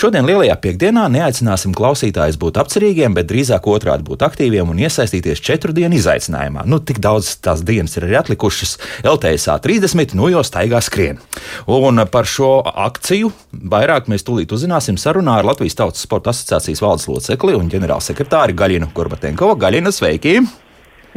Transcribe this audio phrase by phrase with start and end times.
[0.00, 5.74] Šodien lielajā piekdienā neaicināsim klausītājus būt apcerīgiem, bet drīzāk otrādi būt aktīviem un iesaistīties četru
[5.76, 6.62] dienu izaicinājumā.
[6.64, 11.20] Nu, tik daudz tās dienas ir arī atlikušas LTSA 30, nu jau staigā skrien.
[11.68, 13.28] Un par šo akciju
[13.76, 18.88] vairāk mēs tūlīt uzzināsim sarunā ar Latvijas Tautas Sporta asociācijas valdes locekli un ģenerālsekretāri Gaļinu
[18.96, 19.60] Gorbatenkovu.
[19.60, 20.38] Gaļina, sveiki!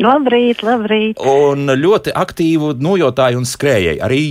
[0.01, 1.19] Labrīt, labrīt.
[1.21, 4.21] Un ļoti aktīvu nojotāju un skrējēju, arī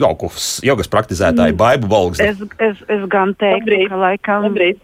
[0.00, 1.60] jogas, jogas praktizētāju, mm.
[1.60, 2.16] baibu balgu.
[2.22, 3.92] Es, es, es gan teiktu, labrīt.
[3.92, 4.48] ka laikam.
[4.48, 4.80] Labrīt.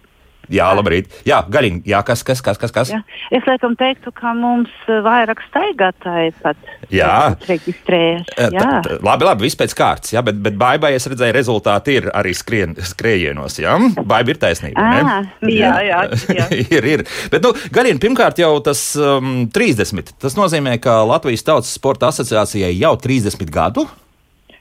[0.53, 1.11] Jā, labrīt.
[1.29, 2.73] Jā, Gaļiņ, jā, kas, kas, kas, kas?
[2.73, 2.93] kas?
[2.93, 3.01] Jā.
[3.35, 7.11] Es laikam teiktu, ka mums eh, vairāk staigātāji pat jā.
[7.49, 8.31] reģistrējas.
[8.37, 8.65] Eh, jā.
[8.65, 12.09] T, t, labi, labi, viss pēc kārtas, jā, bet, bet baibai es redzēju, rezultāti ir
[12.17, 13.77] arī skrien, skrējienos, jā?
[14.01, 15.05] Baiba ir taisnība, à, ne?
[15.05, 16.03] Ah, jā, jā.
[16.41, 16.49] jā.
[16.79, 17.07] ir, ir.
[17.33, 20.15] Bet, nu, Gaļiņ, pirmkārt jau tas um, 30.
[20.23, 23.85] Tas nozīmē, ka Latvijas Tautas Sporta asociācijai jau 30 gadu.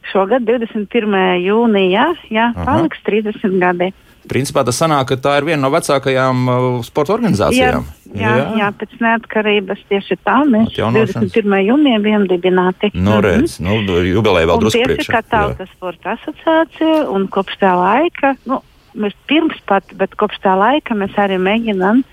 [0.08, 1.16] Šogad 21.
[1.44, 3.92] jūnijā, jā, paliks 30 gadi.
[4.28, 7.86] Principā tas sanāk, ka tā ir viena no vecākajām uh, sporta organizācijām.
[8.12, 8.48] Jā, jā, jā.
[8.62, 11.58] jā pēc neatkarības tieši tā mēs 21.
[11.70, 12.92] jūnijā bijām dibināti.
[12.94, 13.22] Nu, mhm.
[13.26, 15.04] redz, nu, jubileja vēl drusku priekšā.
[15.04, 18.62] Tieši kā tautas sporta asociācija un kopš tā laika, nu,
[18.98, 22.04] mēs pirms pat, bet kopš tā laika mēs arī mēģinām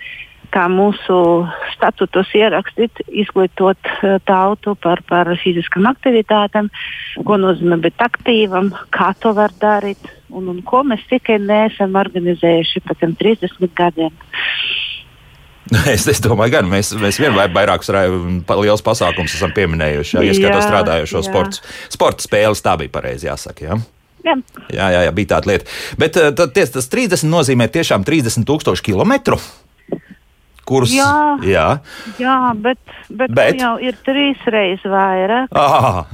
[0.54, 1.16] kā mūsu
[1.74, 6.70] statutos ierakstīt, izglītot uh, tautu par, par fiziskām aktivitātēm,
[7.26, 12.84] ko nozīmē būt aktīvam, kā to var darīt un, un ko mēs tikai neesam organizējuši
[12.90, 14.12] tam 30 gadiem.
[15.88, 20.18] Es, es domāju, gan mēs, mēs vienmēr vairākus lielus pasākumus esam pieminējuši.
[20.18, 21.62] Jā, ieskatot strādājošo sports,
[21.92, 23.70] sporta spēles, tā bija pareizi jāsaka.
[23.70, 23.78] Jā?
[24.24, 24.34] Jā.
[24.72, 25.72] Jā, jā, jā, bija tāda lieta.
[26.00, 29.40] Bet tad, tas 30 nozīmē tiešām 30 tūkstošu kilometru
[30.68, 30.92] kurus.
[30.94, 31.66] Jā, jā.
[32.20, 33.58] jā bet, bet, bet?
[33.60, 35.52] jau ir trīs reizes vairāk.
[35.54, 36.04] Ah,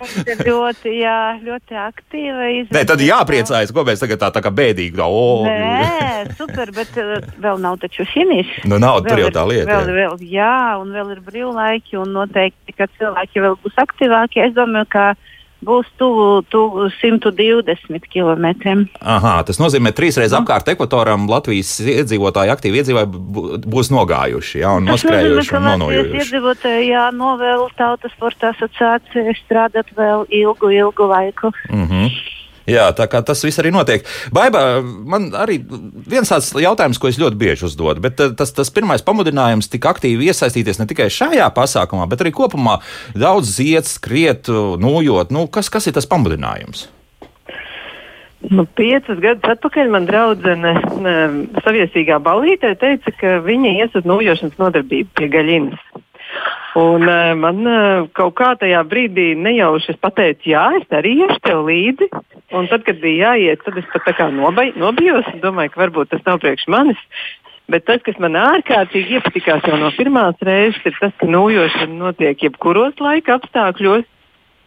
[0.00, 2.76] Tas ir ļoti, jā, ļoti aktīva izvēle.
[2.76, 5.00] Nē, tad jāpriecājas, ko mēs tagad tā, tā kā bēdīgi.
[5.02, 5.46] Oh.
[5.46, 8.62] Nē, super, bet uh, vēl nav taču finišs.
[8.70, 9.68] Nu, nav, tur jau tā lieta.
[9.70, 9.98] Vēl, jā.
[9.98, 14.42] Vēl, jā, un vēl ir brīvlaiki, un noteikti, ka cilvēki vēl būs aktīvāki.
[14.48, 15.06] Es domāju, ka
[15.66, 18.46] būs tuvu, tuvu 120 km.
[19.00, 24.90] Aha, tas nozīmē, ka trīsreiz apkārt ekvatoram Latvijas iedzīvotāji, aktīvi iedzīvotāji būs nogājuši, jā, un
[24.90, 26.20] noskrējuši un nonojuši.
[26.20, 31.52] Iedzīvotāji, jā, novēl tautas sporta asociācija strādāt vēl ilgu, ilgu laiku.
[31.70, 32.40] Mm -hmm.
[32.68, 34.06] Jā, tā kā tas viss arī notiek.
[34.34, 35.58] Baigā, man arī
[36.08, 39.88] viens tāds jautājums, ko es ļoti bieži uzdodu, bet eh, tas, tas pirmais pamudinājums tik
[39.90, 42.78] aktīvi iesaistīties ne tikai šajā pasākumā, bet arī kopumā
[43.18, 45.34] daudz ziet, skriet, nojot.
[45.34, 46.86] Nu, kas, kas ir tas pamudinājums?
[48.50, 50.72] Nu, piecus gadus atpakaļ man draudzene
[51.62, 55.84] saviesīgā balītē teica, ka viņa ies uz nojošanas nodarbību pie gaļinas.
[56.80, 61.66] Un uh, man uh, kaut kā tajā brīdī nejauši pateicu, jā, es arī iešu tev
[61.68, 62.08] līdzi.
[62.52, 65.86] Un tad, kad bija jāiet, tad es pat tā kā nobai, nobijos un domāju, ka
[65.86, 67.00] varbūt tas nav priekš manis.
[67.72, 72.44] Bet tas, kas man ārkārtīgi iepatikās jau no pirmās reizes, ir tas, ka nojošana notiek
[72.44, 74.04] jebkuros laika apstākļos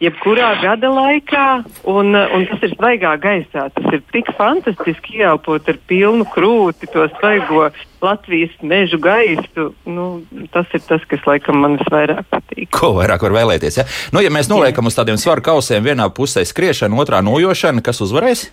[0.02, 1.46] jebkurā gada laikā,
[1.88, 3.68] un, un tas ir svaigā gaisā.
[3.74, 7.70] Tas ir tik fantastiski ieelpot ar pilnu krūti to svaigo
[8.04, 9.70] Latvijas mežu gaisu.
[9.88, 10.08] Nu,
[10.52, 12.70] tas ir tas, kas laikam man visvairāk patīk.
[12.76, 13.80] Ko vairāk var vēlēties?
[13.80, 14.92] Ja, nu, ja mēs noliekam Jā.
[14.92, 18.48] uz tādiem svaru kausiem, vienā pusē skriešana, otrā nojošana, kas uzvarēs?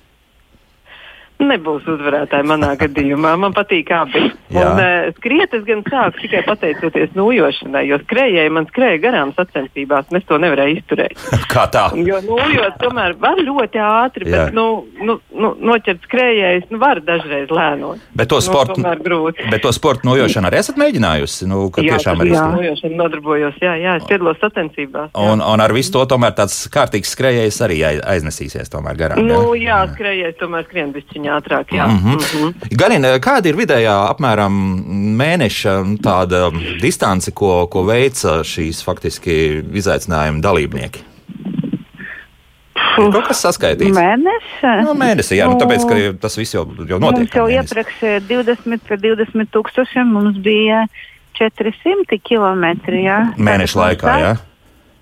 [1.42, 3.34] Nebūs uzvarētāji manā gadījumā.
[3.42, 4.28] Man patīk abi.
[4.54, 10.10] Un, uh, skriet es gan sāku tikai pateicoties nojošanai, jo skrējēji man skrēja garām sacensībās,
[10.12, 11.18] un es to nevarēju izturēt.
[11.54, 11.88] Kā tā?
[11.98, 14.46] Jo nojot tomēr var ļoti ātri, Jā.
[14.46, 14.68] bet nu,
[15.02, 18.04] nu, nu, noķert skrējējs nu, var dažreiz lēnot.
[18.14, 19.20] Bet to sportu, nu,
[19.50, 21.50] bet to sportu nojošanu arī esat mēģinājusi?
[21.50, 22.46] Nu, jā, arī jā.
[22.54, 25.12] nojošanu nodarbojos, jā, jā, es piedalos sacensībās.
[25.12, 25.34] Jā.
[25.34, 29.24] Un, un ar visu to tomēr tāds kārtīgs skrējējs arī aiznesīsies tomēr garām.
[29.26, 31.72] Nu, jā, jā skrējējs tomēr skrien bišķiņā ātrāk.
[31.73, 31.88] Jā.
[31.88, 32.16] Mm -hmm.
[32.16, 32.78] Mm -hmm.
[32.78, 34.53] Galina, kāda ir vidējā apmēram
[35.17, 36.51] mēneša tāda
[36.81, 41.00] distance, ko, ko veica šīs faktiski izaicinājuma dalībnieki?
[42.97, 43.89] Ir kaut kas saskaitīts.
[43.89, 44.84] Mēnesis.
[44.85, 47.19] Nu, mēnesi, jā, nu, tāpēc, ka tas viss jau, jau notiek.
[47.19, 47.95] Mums jau iepriekš
[48.29, 50.85] 20 par 20 tūkstošiem mums bija
[51.40, 52.66] 400 km.
[52.93, 53.34] Jā.
[53.37, 54.35] Mēneša laikā, jā.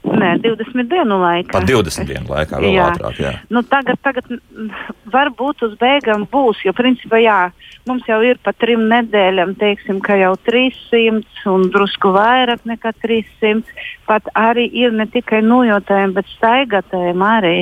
[0.02, 1.54] Nē, 20 dienu laikā.
[1.54, 2.88] Pat 20 dienu laikā vēl jā.
[2.90, 3.20] ātrāk.
[3.22, 3.34] Jā.
[3.54, 4.32] Nu, tagad, tagad
[5.14, 7.38] varbūt uz beigām būs, jo principā jā,
[7.90, 13.62] mums jau ir pa trim nedēļām, teiksim, ka jau 300 un drusku vairāk nekā 300.
[14.10, 17.56] Pat arī ir ne tikai nojotājiem, bet staigātājiem arī.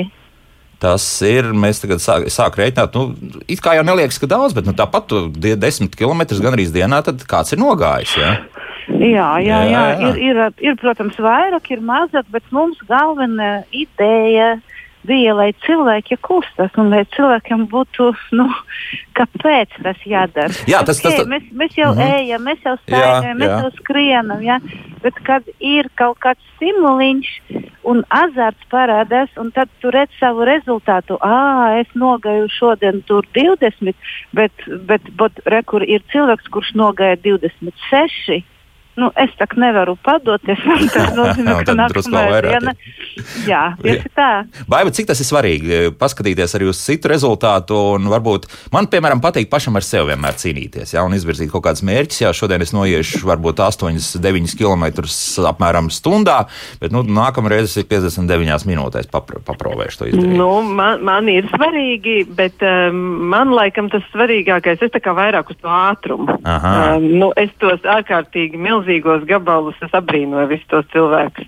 [0.80, 4.64] Tas ir, mēs tagad sākam sāk rēķināt, nu, it kā jau neliekas, ka daudz, bet
[4.64, 8.14] nu, tāpat 10 km gan arī dienā, tad kāds ir nogājis.
[8.16, 8.30] Ja?
[8.88, 10.08] Jā, jā, jā, jā.
[10.08, 14.56] Ir, ir, ir, protams, vairāk, ir mazāk, bet mums galvenā ideja
[15.06, 18.46] bija, lai cilvēki kustas un lai cilvēkiem būtu, nu,
[19.16, 20.52] kāpēc tas jādara.
[20.68, 21.30] Jā, tas, okay, tas, tas...
[21.30, 22.20] Mēs, mēs jau mm -hmm.
[22.20, 24.60] ejam, mēs jau staigājam, mēs jau skrienam, ja?
[25.02, 27.28] bet kad ir kaut kāds stimuliņš
[27.88, 31.16] un azarts parādās, un tad tu redz savu rezultātu.
[31.24, 33.94] Ā, es nogāju šodien tur 20,
[34.36, 34.52] bet,
[34.86, 38.44] bet, bet re, kur ir cilvēks, kurš nogāja 26
[39.00, 40.60] nu, es tā nevaru padoties.
[40.94, 42.74] Tas nozīmē, ka nākamā diena.
[43.48, 44.28] Jā, tieši tā.
[44.70, 45.80] Baiba, cik tas ir svarīgi?
[46.00, 50.94] Paskatīties arī uz citu rezultātu, un varbūt man, piemēram, patīk pašam ar sevi vienmēr cīnīties,
[50.94, 52.22] jā, un izvirzīt kaut kādus mērķus.
[52.24, 54.86] Jā, šodien es noiešu varbūt 8, 9 km
[55.50, 56.38] apmēram stundā,
[56.82, 60.36] bet nu, nākamreiz ir 59 minūtēs papro, paprovēšu to izdarīt.
[60.38, 63.00] Nu, man, man ir svarīgi, bet um,
[63.32, 66.38] man laikam tas svarīgākais, es kā vairāk uz to ātrumu.
[66.40, 71.46] Um, nu, es tos ārkārtīgi milzīgi milzīgos gabalus es apbrīnoju visus tos cilvēkus.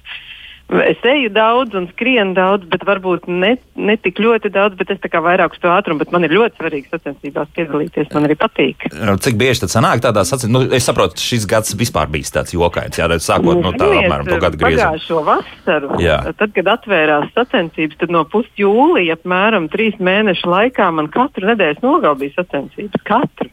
[0.73, 5.03] Es eju daudz un skrienu daudz, bet varbūt ne, ne tik ļoti daudz, bet es
[5.03, 8.09] tā kā vairāk uz to ātrumu, bet man ir ļoti svarīgi sacensībās piedalīties.
[8.15, 8.87] Man arī patīk.
[8.89, 10.55] Cik bieži tad sanāk tādā sacensībā?
[10.55, 14.41] Nu, es saprotu, šis gads vispār bijis tāds jokains, jā, sākot no tā apmēram to
[14.41, 14.81] gadu griezu.
[14.81, 16.21] Pagājušo vasaru, jā.
[16.41, 21.85] tad, kad atvērās sacensības, tad no pus jūlija apmēram trīs mēnešu laikā man katru nedēļas
[21.85, 23.05] nogalu bija sacensības.
[23.05, 23.53] Katru.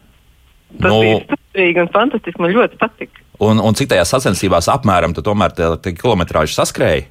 [0.77, 2.41] Tas nu, bija stipri un fantastiski.
[2.41, 3.25] Man ļoti patika.
[3.39, 7.07] Un, un cik tajās sacensībās apmēram tomēr te, te kilometrāžu saskrēji?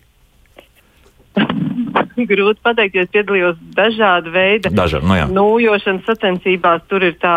[2.19, 5.29] Grūti pateikt, jo es piedalījos dažādu veidu Daža, nu jā.
[5.31, 6.83] nūjošanas sacensībās.
[6.91, 7.37] Tur ir tā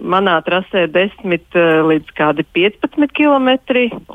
[0.00, 1.24] manā trasē 10
[1.56, 3.48] eh, līdz 15 km,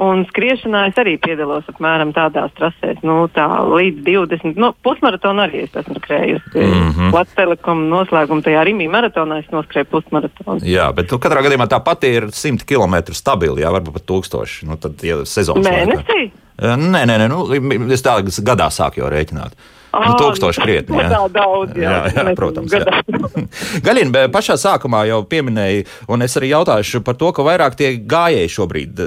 [0.06, 4.60] un skriešanā es arī piedalos apmēram tādās trasēs, nu, tā līdz 20.
[4.62, 6.54] Nu, pusmaratonu arī es esmu skrējusi.
[6.56, 7.13] Mm -hmm.
[7.13, 10.60] Latvijas telekom noslēguma tajā Rimī maratonā es noskrēju pusmaratonu.
[10.63, 14.68] Jā, bet nu, katrā gadījumā tā pati ir 100 km stabili, jā, varbūt pat 1000.
[14.68, 16.31] Nu, tad, ja sezonas Mēnesī?
[16.62, 16.78] Laikā.
[16.78, 17.48] Nē, nē, nē, nu,
[17.94, 19.56] es tā gadā sāku jau rēķināt.
[19.91, 20.99] Nu, tūkstoši krietni.
[21.01, 21.09] Jā.
[21.11, 21.91] Tā daudz, jā.
[22.07, 22.71] jā, jā protams.
[22.71, 23.01] Jā.
[23.85, 28.53] Galina, pašā sākumā jau pieminēja, un es arī jautāšu par to, ka vairāk tie gājēji
[28.55, 29.01] šobrīd,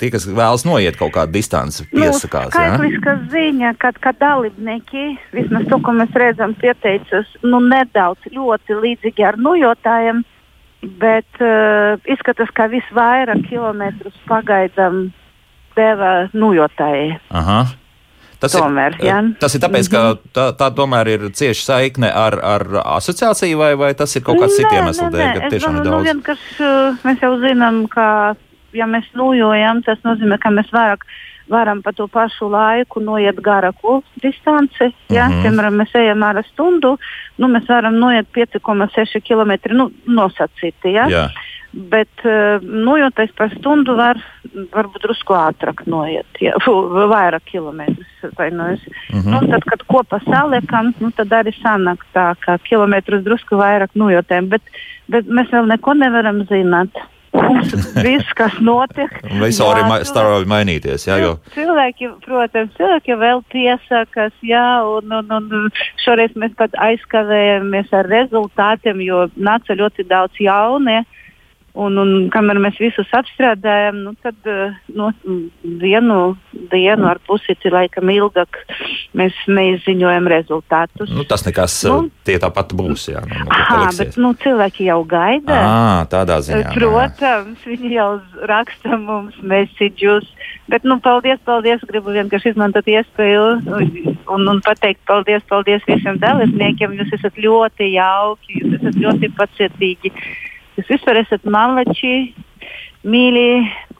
[0.00, 2.50] tie, kas vēlas noiet kaut kādu distanci, nu, piesakās.
[2.50, 5.06] Nu, skaitliska ziņa, kad, kad dalībnieki,
[5.36, 10.24] vismaz to, ko mēs redzam, pieteicas nu, nedaudz ļoti līdzīgi ar nojotājiem,
[10.98, 15.06] bet uh, izskatās, ka visvairāk kilometrus pagaidām
[15.78, 17.18] deva nojotāji.
[17.30, 17.66] Aha.
[18.46, 19.18] Tas, tomēr, ir, ja?
[19.42, 20.32] tas ir tāpēc, ka mhm.
[20.38, 22.66] tā, tā tomēr ir cieši saikne ar, ar
[22.96, 26.10] asociāciju, vai, vai tas ir kaut kāds cits iemesls dēļ, ka tiešām ir nu, daudz?
[26.10, 26.72] Vienkārši
[27.06, 28.08] mēs jau zinām, ka,
[28.76, 31.06] ja mēs nojojam, tas nozīmē, ka mēs vairāk
[31.48, 34.90] varam pa to pašu laiku noiet garāku distanci.
[35.08, 35.28] Ja?
[35.28, 35.42] Mm -hmm.
[35.42, 36.98] Piemēram, mēs ejam ar stundu,
[37.38, 40.92] nu, mēs varam noiet 5,6 km nu, nosacīti.
[40.92, 41.06] Ja?
[41.08, 41.28] Jā.
[41.76, 44.16] Bet uh, nojoties par stundu var
[44.72, 46.54] varbūt drusku ātrāk noiet, ja,
[47.12, 48.12] vairāk kilometrus.
[48.22, 48.80] Nu, es,
[49.12, 49.30] mm -hmm.
[49.30, 54.48] nu, tad, kad kopā saliekam, nu, tad arī sanāk tā, ka kilometrus drusku vairāk nojotēm.
[54.48, 54.62] Bet,
[55.08, 56.96] bet mēs vēl neko nevaram zināt.
[58.06, 61.06] Viss, kas notiek, arī strauji mainīties.
[61.06, 61.34] Jā, jo...
[61.54, 65.70] Cilvēki, protams, cilvēki vēl piesakas, jā, un, un, un
[66.04, 71.04] šoreiz mēs pat aizkavējamies ar rezultātiem, jo nāca ļoti daudz jaunie.
[71.76, 75.10] Un, un kamēr mēs visus apstrādājam, nu, tad eh, no,
[75.62, 76.36] vienu
[76.72, 78.62] dienu ar pusīti laikam ilgāk
[79.16, 81.12] mēs neizziņojam rezultātus.
[81.12, 83.10] Nu, tas nekas, nu, tie tāpat būs.
[83.12, 85.58] Jā, nu, aha, bet nu, cilvēki jau gaida.
[85.60, 86.72] À, tādā ziņā.
[86.78, 87.74] Protams, jā.
[87.74, 88.08] viņi jau
[88.48, 90.32] raksta mums mesiģus.
[90.72, 91.84] Bet, nu, paldies, paldies.
[91.86, 93.44] Gribu vienkārši izmantot iespēju
[94.32, 96.96] un, un pateikt paldies, paldies visiem dalībniekiem.
[97.02, 100.14] Jūs esat ļoti jauki, jūs esat ļoti pacietīgi.
[100.76, 102.34] Jūs vispār esat malači,
[103.06, 103.46] mīļi,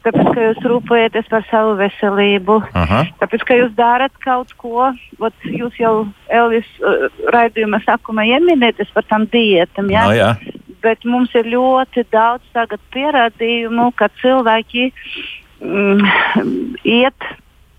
[0.04, 3.02] tāpēc, ka jūs rūpējaties par savu veselību, Aha.
[3.22, 4.90] tāpēc, ka jūs darat kaut ko.
[5.22, 5.94] Ot, jūs jau
[6.32, 9.90] Elvis uh, raidījuma sākumā ieminēties par tām diētām.
[9.94, 10.06] Ja?
[10.08, 10.30] No, jā.
[10.84, 12.44] Bet mums ir ļoti daudz
[12.94, 14.90] pierādījumu, ka cilvēki
[15.64, 16.04] mm,
[16.84, 17.30] iet,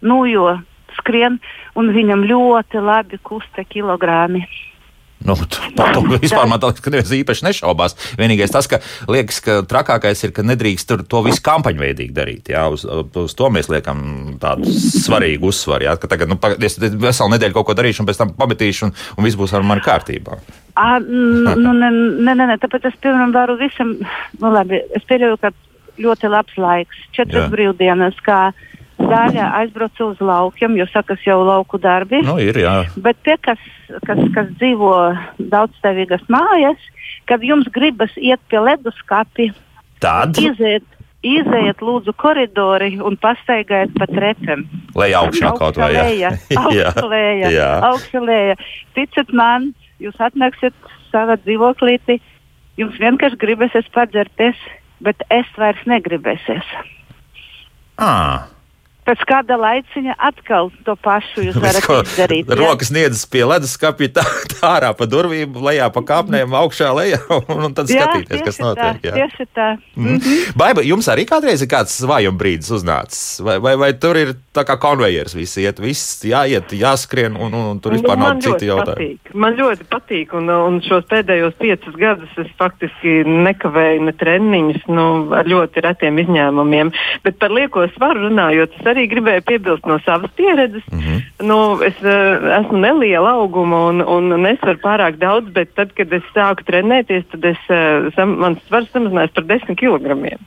[0.02, 0.58] nu, jo
[0.98, 1.38] skrien,
[1.78, 4.44] un viņam ļoti labi kusta kilogrāmi.
[5.26, 5.36] Nu,
[5.76, 7.98] par to vispār man liekas, ka neviens īpaši nešaubās.
[8.20, 12.52] Vienīgais tas, ka liekas, ka trakākais ir, ka nedrīkst to visu kampaņveidīgi darīt.
[12.54, 15.90] Jā, uz, uz to mēs liekam tādu svarīgu uzsvaru.
[15.90, 18.96] Jā, ka tagad nu, es veselu nedēļu kaut ko darīšu, un pēc tam pametīšu, un,
[19.18, 20.40] un viss būs ar mani kārtībā.
[20.78, 21.90] À, nu, nē,
[22.22, 23.96] nē, nē, tāpēc es piemēram varu visam,
[24.38, 25.50] nu labi, es pieļauju, ka
[25.98, 27.52] ļoti labs laiks, četras Jā.
[27.54, 28.52] brīvdienas, kā
[29.00, 32.22] daļa aizbrauca uz laukiem, jo sakas jau lauku darbi.
[32.26, 32.76] Nu, ir, jā.
[33.02, 33.62] Bet tie, kas,
[34.08, 34.92] kas, kas dzīvo
[35.54, 36.92] daudzstāvīgas mājas,
[37.30, 39.52] kad jums gribas iet pie leduskapi,
[40.04, 40.86] tad iziet,
[41.26, 44.68] Izejiet lūdzu koridori un pastaigājiet pa trepēm.
[44.96, 46.30] Lai augšā kaut vai jā.
[46.62, 47.70] Augsta lēja, jā.
[47.88, 48.58] augsta lēja.
[48.96, 49.72] Ticiet man,
[50.04, 50.78] jūs atnāksiet
[51.10, 52.20] savā dzīvoklītī,
[52.78, 54.62] jums vienkārši gribēsies padzerties,
[55.02, 56.70] bet es vairs negribēsies.
[57.98, 58.46] Ah.
[59.08, 62.50] Pēc kāda laiciņa atkal to pašu jūs varat Ko izdarīt.
[62.60, 67.22] Rokas niedzas pie leduskapja, tā, tā ārā pa durvīm, lejā pa kāpnēm, augšā lejā,
[67.54, 69.00] un, un tad Jā, skatīties, kas notiek.
[69.00, 69.16] Tā, jā.
[69.22, 69.70] tieši tā.
[69.96, 70.58] Mhm.
[70.60, 73.24] Baiba, jums arī kādreiz ir kāds vājuma brīdis uznācis?
[73.46, 77.72] Vai, vai, vai tur ir tā kā konvejers, viss iet, viss jāiet, jāskrien, un, un,
[77.76, 78.98] un tur vispār Nu, nav citu jautājumu?
[78.98, 79.34] patīk.
[79.38, 85.06] Man ļoti patīk, un, un šos pēdējos piecus gadus es faktiski nekavēju ne treniņus, nu,
[85.38, 86.92] ar ļoti retiem izņēmumiem.
[87.26, 90.84] Bet par lieko svaru runājot, es arī gribēju piebilst no savas pieredzes.
[90.92, 91.00] Mm.
[91.00, 91.22] -hmm.
[91.50, 96.24] nu, es uh, esmu neliela auguma un, un nesvaru pārāk daudz, bet tad, kad es
[96.36, 100.38] sāku trenēties, tad es, uh, sam, mans svars samazinājās par 10 kg.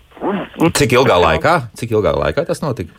[0.73, 1.55] Cik ilgā laikā?
[1.75, 2.93] Cik ilgā laikā tas notika?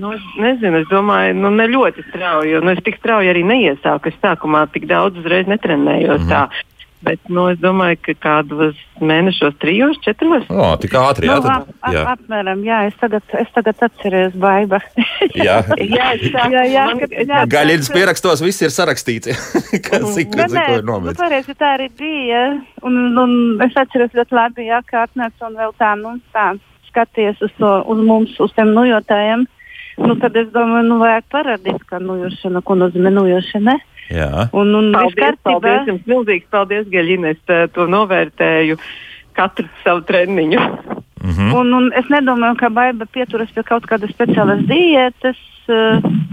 [0.00, 2.60] Nu, es nezinu, es domāju, nu, ne ļoti strauji.
[2.64, 4.08] Nu, es tik strauji arī neiesāku.
[4.08, 6.22] Es sākumā tik daudz uzreiz netrenējos.
[6.22, 6.32] Mm -hmm.
[6.32, 6.48] tā.
[7.00, 10.42] Bet nu, es domāju, ka kādos mēnešos, trijos, četros.
[10.52, 11.38] O, tik ātri, jā.
[11.38, 12.02] Nu, Tad, ap, ap, jā.
[12.12, 14.82] apmēram, jā, es tagad, es tagad atceros baiba.
[15.48, 15.62] jā.
[15.94, 16.84] Jā, es tā, Jā, jā,
[17.24, 17.38] jā.
[17.54, 19.32] Gaļiņas pierakstos viss ir sarakstīts.
[19.86, 21.20] Kas cik, Nu, cik nē, ko ir nu, nometis?
[21.22, 22.42] pareizi tā arī bija.
[22.84, 23.32] Un, un
[23.64, 26.50] es atceros ļoti labi, jā, kā atnāca un vēl tā, nu, tā
[26.90, 29.46] skaties uz, to, uz mums, uz tiem nujotājiem.
[30.00, 33.78] Nu, tad es domāju, nu, vajag parādīt, kā nujošana, ko nozīmē nujošana.
[34.10, 34.48] Jā.
[34.56, 37.34] Un, un paldies, paldies jums, milzīgs paldies, Gaļina.
[37.36, 38.78] Es tā, to novērtēju
[39.38, 40.64] katru savu treniņu.
[41.20, 41.52] Mhm.
[41.54, 45.38] Un, un es nedomāju, ka baiva pieturas pie kaut kādas speciālas diētas.
[45.70, 46.30] Uh,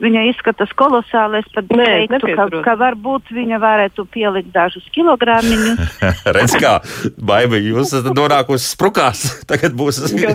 [0.00, 1.40] viņa izskatās kolosāli.
[1.42, 5.98] Es pat teiktu, ka, ka varbūt viņa varētu pielikt dažus kilogrāmiņus.
[6.36, 6.76] Redz, kā
[7.16, 9.24] baiba, jūs esat nonākusi sprukās.
[9.50, 10.02] Tagad būs.
[10.16, 10.32] Jā,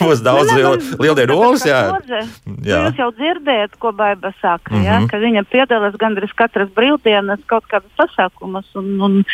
[0.00, 1.62] būs daudz Nu, liel, nu, tāpēc, rolas.
[1.62, 1.80] ka Jā.
[1.92, 2.82] Nu, Jā.
[2.88, 4.86] Jūs jau dzirdējat, ko baiva saka, mm -hmm.
[4.86, 4.98] ja?
[4.98, 5.08] Mhm.
[5.10, 9.24] ka viņa piedalās gandrīz katras brīvdienas kaut kādas pasākumus un, un,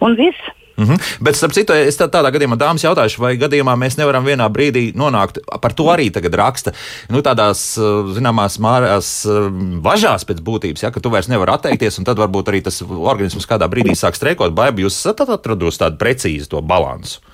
[0.00, 0.52] un viss.
[0.76, 1.00] Mhm.
[1.24, 4.90] Bet, starp citu, es tā, tādā gadījumā dāmas jautāšu, vai gadījumā mēs nevaram vienā brīdī
[4.96, 6.74] nonākt, par to arī tagad raksta,
[7.12, 9.48] nu, tādās, uh, zināmās, mārās uh,
[9.84, 13.48] važās pēc būtības, ja, ka tu vairs nevari atteikties, un tad varbūt arī tas organisms
[13.48, 14.52] kādā brīdī sāk streikot.
[14.56, 17.24] Baiba, jūs esat atradusi tādu precīzu to balansu,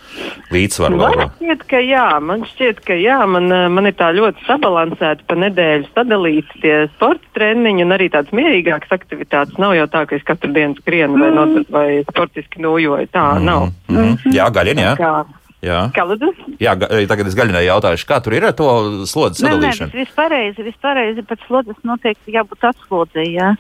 [0.53, 0.99] līdzsvaru.
[1.01, 5.27] Man šķiet, ka jā, man šķiet, ka jā, man, eh, man ir tā ļoti sabalansēta
[5.27, 9.59] pa nedēļu sadalīti tie sporta treniņi un arī tādas mierīgākas aktivitātes.
[9.63, 13.09] Nav jau tā, ka es katru dienu skrienu vai, no, vai sportiski nojoju.
[13.13, 13.71] Tā nav.
[13.89, 14.33] Mhm.
[14.35, 14.95] Jā, gaļiņa, jā.
[14.97, 15.25] Kā,
[15.63, 15.81] jā.
[15.93, 16.33] lūdzu?
[16.61, 18.69] jā ga- tagad es gaļinai jautāšu, kā tur ir ar to
[19.07, 19.91] slodzi Nē, nē, sadalīšanu?
[19.91, 20.63] tas viss pareizi.
[20.63, 23.27] Viss pareizi pēc slodzes noteikti jābūt atslodzē.
[23.33, 23.55] Ja?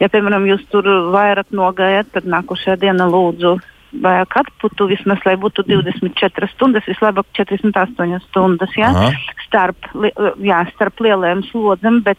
[0.00, 3.58] ja, piemēram, jūs tur vairāk nogājat, tad nākošajā dienā lūdzu.
[3.92, 8.74] Vajag atputu vismaz, lai būtu 24 stundas, vislabāk 48 stundas.
[8.76, 8.90] Ja?
[8.92, 9.12] Aha.
[9.46, 10.12] starp, li-
[10.44, 12.18] jā, starp lielajām slodzēm, bet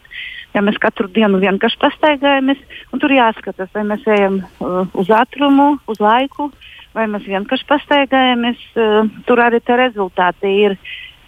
[0.54, 2.58] ja mēs katru dienu vienkārši pastaigājamies,
[2.92, 6.50] un tur jāskatās, vai mēs ejam uh, uz ātrumu, uz laiku,
[6.96, 10.74] vai mēs vienkārši pastaigājamies, uh, tur arī tie rezultāti ir.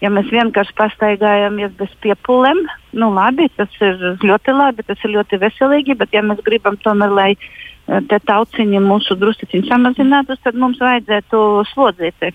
[0.02, 2.64] Ja mēs vienkārši pastaigājamies bez piepūlēm,
[2.98, 7.12] nu labi, tas ir ļoti labi, tas ir ļoti veselīgi, bet ja mēs gribam tomēr,
[7.14, 12.32] lai uh, te tauciņi mūsu drusciņi samazinātos, tad mums vajadzētu slodzīt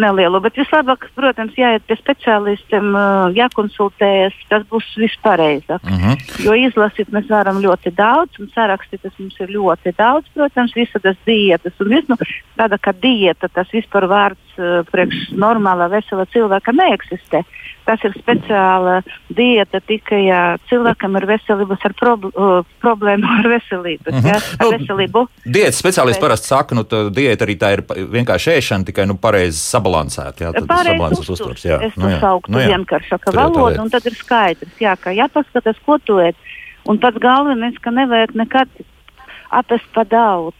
[0.00, 0.40] nelielu.
[0.42, 4.40] Bet vislabāk, protams, jāiet pie speciālistiem, uh, jākonsultējas.
[4.50, 5.84] Tas būs vispareizāk.
[5.84, 6.16] Mhm.
[6.46, 11.20] Jo izlasīt mēs varam ļoti daudz, un sarakstīt tas mums ir ļoti daudz, protams, visādas
[11.28, 11.76] diētas.
[11.80, 12.18] Un viss, nu,
[12.58, 14.43] tāda kā diēta, tas vispār vārds uh,
[14.90, 17.42] priekš normāla, vesela cilvēka neeksistē.
[17.84, 19.02] Tas ir speciāla
[19.36, 20.38] diēta tikai, ja
[20.70, 24.08] cilvēkam ir veselības ar prob uh, problēmu ar veselību.
[24.08, 24.28] Mhm.
[24.30, 25.24] Ja, ar Nu, veselību.
[25.44, 27.82] Diētas speciālisti Bet- parasti saka, ka nu, diēta arī tā ir
[28.14, 30.46] vienkārši ēšana, tikai nu, pareizi sabalansēta.
[30.46, 31.64] Jā, tad Pareizi sabalansēts uzturs.
[31.68, 32.20] Jā, Es to nu, jā.
[32.24, 36.34] sauktu Nu, vienkāršāka valoda, un tad ir skaidrs, jā, ka jāpaskatās, ko tu ēd.
[36.88, 38.68] Un pats galvenais, ka nevajag nekad
[39.52, 40.56] apēst pa daudz.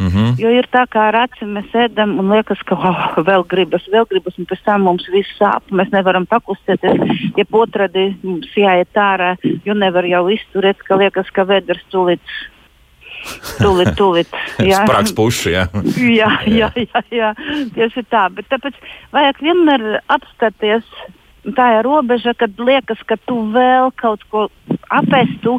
[0.00, 0.38] Mhm.
[0.40, 4.06] Jo ir tā, kā ar acīm mēs ēdam, un liekas, ka oh, vēl gribas, vēl
[4.08, 5.68] gribas, un pēc tam mums viss sāp.
[5.70, 7.02] Mēs nevaram pakustēties,
[7.36, 9.34] ja otrādi mums jāiet ārā,
[9.66, 12.34] jo nevar jau izturēt, ka liekas, ka vēders tūlīt.
[13.60, 14.32] Tūlīt, tūlīt.
[14.58, 15.52] Sprāgs puši.
[15.54, 15.66] Jā.
[16.20, 17.32] Jā, jā, jā, jā,
[17.76, 18.26] tieši tā.
[18.34, 18.78] Bet tāpēc
[19.14, 20.88] vajag vienmēr apstāties.
[21.42, 24.44] Tā ir robeža, kad liekas, ka tu vēl kaut ko
[24.94, 25.56] apēstu,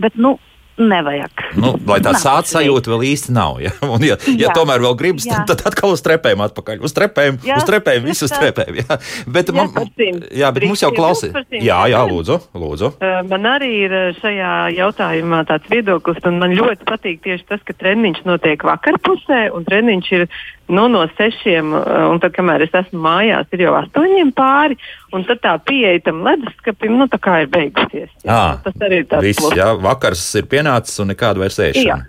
[0.00, 0.38] bet nu,
[0.78, 1.44] nevajag.
[1.60, 3.60] Nu, lai tā sāta sajūta vēl īsti nav.
[3.64, 3.72] Ja?
[3.94, 6.82] Un, ja, ja tomēr vēl gribas, tad, tad atkal uz trepēm atpakaļ.
[6.86, 8.80] Uz trepēm, Jā, uz trepēm, visu uz trepēm.
[8.82, 8.98] Jā.
[9.30, 9.90] Bet, Jā, man,
[10.36, 12.38] jā, bet mums jau tiem Jā, jā, lūdzu.
[12.56, 12.92] lūdzu.
[13.00, 17.62] Uh, Man arī ir uh, šajā jautājumā tāds viedoklis, un man ļoti patīk tieši tas,
[17.66, 20.26] ka treniņš notiek vakarpusē, un treniņš ir
[20.68, 24.76] nu, no sešiem, uh, un tad, kamēr es esmu mājās, ir jau astoņiem pāri,
[25.14, 28.10] un tad tā pieeja tam leduskapim, nu, tā kā ir beigusies.
[28.24, 28.34] Jā.
[28.36, 29.54] À, Tas arī ir tāds viss, plus.
[29.58, 32.06] jā, vakars ir pienācis un nekāda vairs ēšana.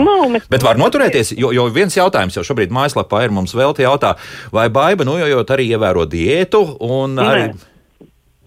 [0.00, 3.74] Nu, mēs- Bet var noturēties, jo, jo viens jautājums jau šobrīd mājaslapā ir mums vēl
[3.76, 4.14] te jautā,
[4.50, 7.54] vai baiba nojojot arī ievēro diētu un arī.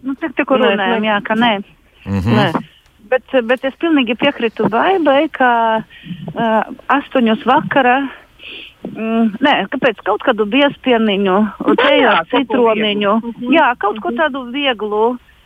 [0.02, 1.06] Nu, tik tikko Nē, runājām, nē.
[1.12, 1.54] jā, ka nē.
[2.06, 2.34] Mhm.
[2.40, 2.48] Nē.
[3.12, 8.10] Bet, bet es pilnīgi piekrītu Baibai, ka uh, astoņos vakara.
[8.92, 10.48] Mm, nē, kāpēc kaut kādu
[12.02, 13.34] jā, ar kaut ko citroniņu, vieglu.
[13.36, 13.54] Mhm.
[13.54, 15.04] jā, kaut ko tādu vieglu,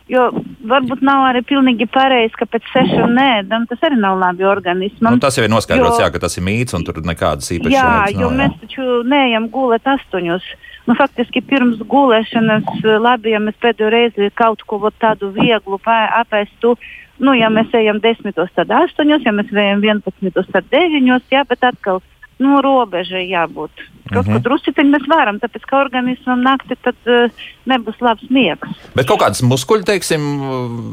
[0.07, 0.23] jo
[0.65, 5.17] varbūt nav arī pilnīgi pareizi, ka pēc sešiem nēdam, tas arī nav labi organismam.
[5.17, 7.75] Nu, tas jau ir noskaidrots, Jo- jā, ka tas ir mīts un tur nekādas īpašas
[7.75, 8.37] Jā, lietas jo nav, jā.
[8.41, 10.43] mēs taču neejam gulēt astoņos.
[10.85, 16.75] Nu, faktiski pirms gulēšanas eh, labi, ja mēs pēdējo reizi kaut ko tādu vieglu apēstu.
[17.17, 21.63] Nu, ja mēs ejam desmitos, tad astoņos, ja mēs ejam vienpadsmitos, tad deviņos, jā, bet
[21.63, 22.01] atkal,
[22.43, 23.85] nu, robežai jābūt.
[24.13, 24.35] Kaut Mhm.
[24.37, 27.29] ko drusciņi mēs varam, tāpēc, ka organismam nakti tad uh,
[27.65, 28.69] nebūs labs miegs.
[28.93, 30.21] Bet kaut kādas muskuļu, teiksim,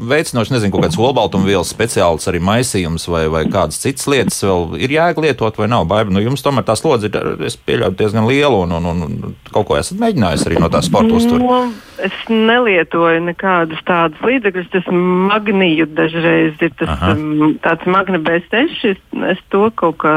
[0.09, 4.89] veicinošas, nezinu, kaut kādas olbaltumvielas speciāls arī maisījums vai, vai kādas citas lietas vēl ir
[4.95, 5.85] jēga lietot vai nav.
[5.85, 9.35] Baiba, nu jums tomēr tā slodze ir, es pieļauju, diezgan liela un, un, un, un
[9.53, 11.43] kaut ko esat mēģinājis arī no tā sporta uztvert.
[11.43, 14.71] Nu, es nelietoju nekādus tādus līdzekļus.
[14.73, 17.13] Tas magnīju dažreiz ir tas Aha.
[17.13, 18.81] um, tāds magna B6.
[18.89, 18.97] Es,
[19.37, 20.15] es to kaut kā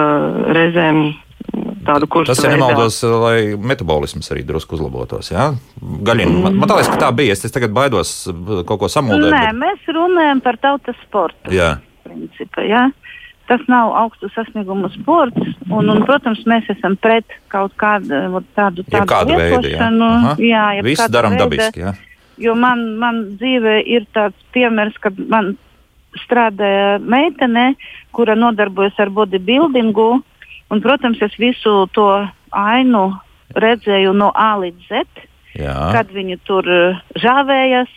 [0.57, 1.15] reizēm
[1.87, 2.33] tādu kursu.
[2.33, 5.31] Tas, ja nemaldos, lai metabolisms arī drusku uzlabotos.
[5.33, 5.51] Jā?
[5.81, 6.45] Gaļina.
[6.47, 7.37] Man, man liekas, ka tā bija.
[7.37, 8.15] Es, es tagad baidos
[8.69, 9.33] kaut ko samuldēt.
[9.35, 11.55] Nē, mēs runājam par tautas sportu.
[11.55, 11.77] Jā,
[12.07, 12.65] principa.
[12.67, 12.89] Ja?
[13.47, 15.39] Tas nav augstu sasniegumu sports,
[15.71, 19.47] un, un, protams, mēs esam pret kaut kādu vot tādu, tādu jebkāda veida.
[19.47, 20.09] Jā, lietošanu.
[20.17, 20.33] Aha.
[20.43, 21.85] Jā, Visu jebkāda darām dabiski.
[21.85, 21.93] Jā.
[22.43, 25.55] Jo man, man dzīvē ir tāds piemērs, kad man
[26.25, 27.75] strādāja meitene,
[28.17, 30.09] kura nodarbojas ar bodybuildingu.
[30.71, 32.09] Un, protams, es visu to
[32.51, 33.05] ainu
[33.55, 35.05] redzēju no A līdz Z,
[35.57, 35.77] Jā.
[35.95, 37.93] kad viņi tur eh, žāvējas,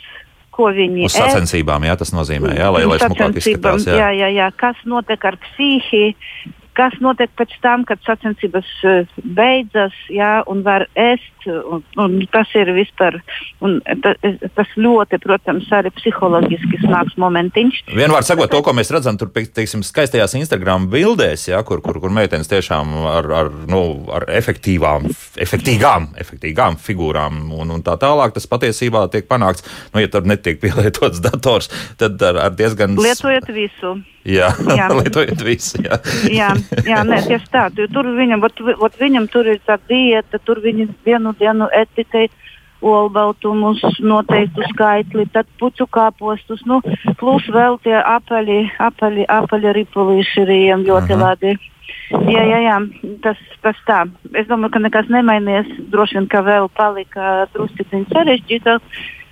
[0.53, 1.31] ko viņi Uz ēd.
[1.33, 3.87] sacensībām, jā, tas nozīmē, jā, lai, lai smukāk izskatās.
[3.87, 3.97] Jā.
[3.97, 4.47] jā, jā, jā.
[4.59, 6.13] Kas notiek ar psihi,
[6.79, 11.35] kas notiek pēc tam, kad sacensības eh, beidzas, jā, un var ēst.
[11.49, 13.15] Un, un tas ir vispār,
[13.63, 14.11] un ta,
[14.57, 17.77] tas ļoti, protams, arī psiholoģiski smags momentiņš.
[17.95, 22.13] Vienmēr sakot, to, ko mēs redzam, tur, teiksim, skaistajās Instagram bildēs, ja, kur, kur, kur
[22.13, 23.81] meitenes tiešām ar, ar, nu,
[24.19, 25.07] ar efektīvām,
[25.47, 29.63] efektīgām, efektīgām figūrām un, un tā tālāk, tas patiesībā tiek panākts.
[29.95, 31.71] Nu, ja tur netiek pielietots dators,
[32.03, 32.99] tad ar, ar diezgan.
[32.99, 33.95] Lietojiet visu.
[34.29, 34.89] Jā, Jā.
[34.99, 35.81] lietojiet visu.
[35.85, 35.99] Jā.
[36.29, 36.51] Jā,
[36.85, 37.67] jā nē, tieši tā.
[37.93, 42.27] Tur viņam, ot, ot viņam tur ir tā diēta, tur viņi vienu dienu tikai
[42.81, 46.79] olbaltumus, noteiktu skaitli, tad puķu kāpostus, nu,
[47.19, 51.19] plus vēl tie apaļi, apaļi, apaļi ripulīši ejam ļoti Aha.
[51.25, 51.57] labi.
[52.09, 52.77] Jā, jā, jā,
[53.21, 53.99] tas, tas tā.
[54.37, 55.69] Es domāju, ka nekas nemainījies.
[55.93, 58.85] Droši vien, ka vēl palika drusciņi sarežģītāk.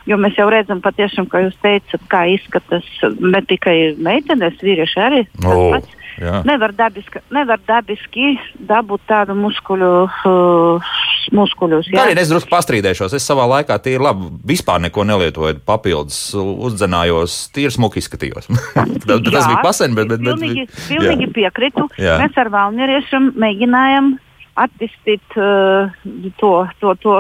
[0.08, 2.86] Jo mēs jau redzam, patiešām, kā jūs teicat, kā izskatās
[3.20, 5.24] ne tikai meitenes, vīrieši arī.
[5.36, 5.96] tas O, pats.
[6.22, 6.41] jā.
[6.48, 8.38] Nevar dabiski, nevar dabiski
[8.70, 10.93] dabūt tādu muskuļu, uh,
[11.36, 11.89] muskuļus.
[11.91, 12.06] Jā.
[12.06, 13.17] arī es drusku pastrīdēšos.
[13.20, 18.48] Es savā laikā tīri labi, vispār neko nelietoju papildus, uzdzenājos, tīri smuki izskatījos.
[18.78, 20.08] tas Jā, bija pasen, bet.
[20.13, 21.89] bet, bet pilnīgi, pilnīgi piekrītu.
[22.00, 22.15] Jā.
[22.24, 24.13] Mēs ar valnieriešiem mēģinājām
[24.58, 25.91] attīstīt uh,
[26.39, 27.20] to, to, to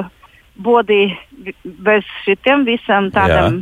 [0.57, 1.15] bodi
[1.85, 3.59] bez šitiem visam tādam,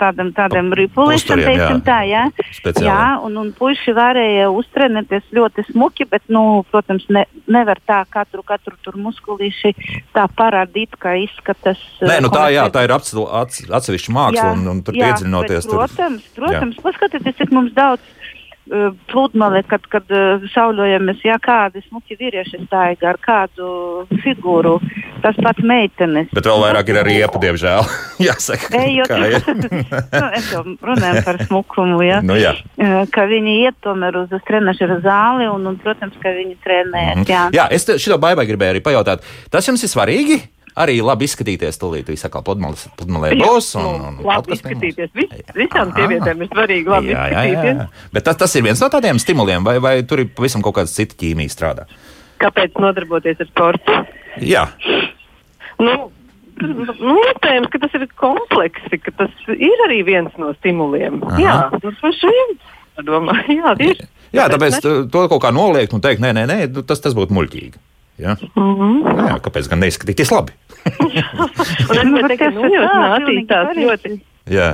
[0.00, 1.56] tādam, tādam ripulīšam, Uzturiem, jā.
[1.58, 2.22] teiksim tā, jā.
[2.56, 2.86] Speciāli.
[2.86, 8.44] Jā, un, un puiši varēja uztrenēties ļoti smuki, bet, nu, protams, ne, nevar tā katru,
[8.46, 9.74] katru tur muskulīši
[10.14, 11.82] tā parādīt, kā izskatās.
[12.00, 15.66] Nē, nu tā, jā, tā ir atse- atse- atsevišķa māksla, un, un tur jā, iedziļinoties.
[15.66, 18.00] bet, Tur, Protams, protams paskatieties, cik mums daudz
[19.10, 23.70] pludmale, kad, kad uh, sauļojamies, jā, kādi smuki vīrieši staigā ar kādu
[24.22, 24.76] figūru.
[25.20, 26.30] Tas pats meitenes.
[26.32, 27.88] bet vēl vairāk ir arī riepa, diemžēl.
[28.28, 29.48] Jāsaka, Ejot, kā ir.
[30.20, 32.22] nu, es jau runāju par smukumu, ja?
[32.24, 32.54] nu, jā.
[32.78, 37.26] Uh, ka viņi iet tomēr uz, trenižera zāli un, un, protams, ka viņi trenējas.
[37.28, 37.42] Jā.
[37.56, 39.26] jā, es šito baigai gribēju arī pajautāt.
[39.52, 40.40] Tas jums ir svarīgi?
[40.78, 43.72] Arī labi izskatīties, tūlīt jūs sakāt, pludmalē būs.
[43.80, 45.10] Un, un, Nu, labi izskatīties.
[45.16, 48.06] Vis, visām sievietēm ir svarīgi labi Jā, jā, jā, izskatīties.
[48.14, 50.92] Bet tas, tas ir viens no tādiem stimuliem, vai, vai tur ir pavisam kaut kāda
[50.92, 51.88] cita ķīmija strādā?
[52.40, 53.98] Kāpēc nodarboties ar sportu?
[54.40, 54.68] Jā,
[55.80, 55.92] Nu,
[56.60, 61.22] nu, iespējams, ka tas ir kompleksi, ka tas ir arī viens no stimuliem.
[61.24, 61.40] Aha.
[61.40, 62.56] Jā, nu, tas ir.
[63.00, 64.08] Domāju, jā, tieši.
[64.36, 67.16] jā tāpēc to to kaut kā noliegt un teikt, nē, nē, nē nu, tas, tas
[67.16, 67.80] būtu muļķīgi.
[68.20, 68.36] Jā.
[68.54, 69.26] Mm -hmm.
[69.28, 70.52] Jā, kāpēc gan neizskatīties labi?
[71.90, 73.80] Un es Nu, teikt, ka nu, tā, jūs pareizi.
[73.86, 74.20] ļoti.
[74.50, 74.70] Jā.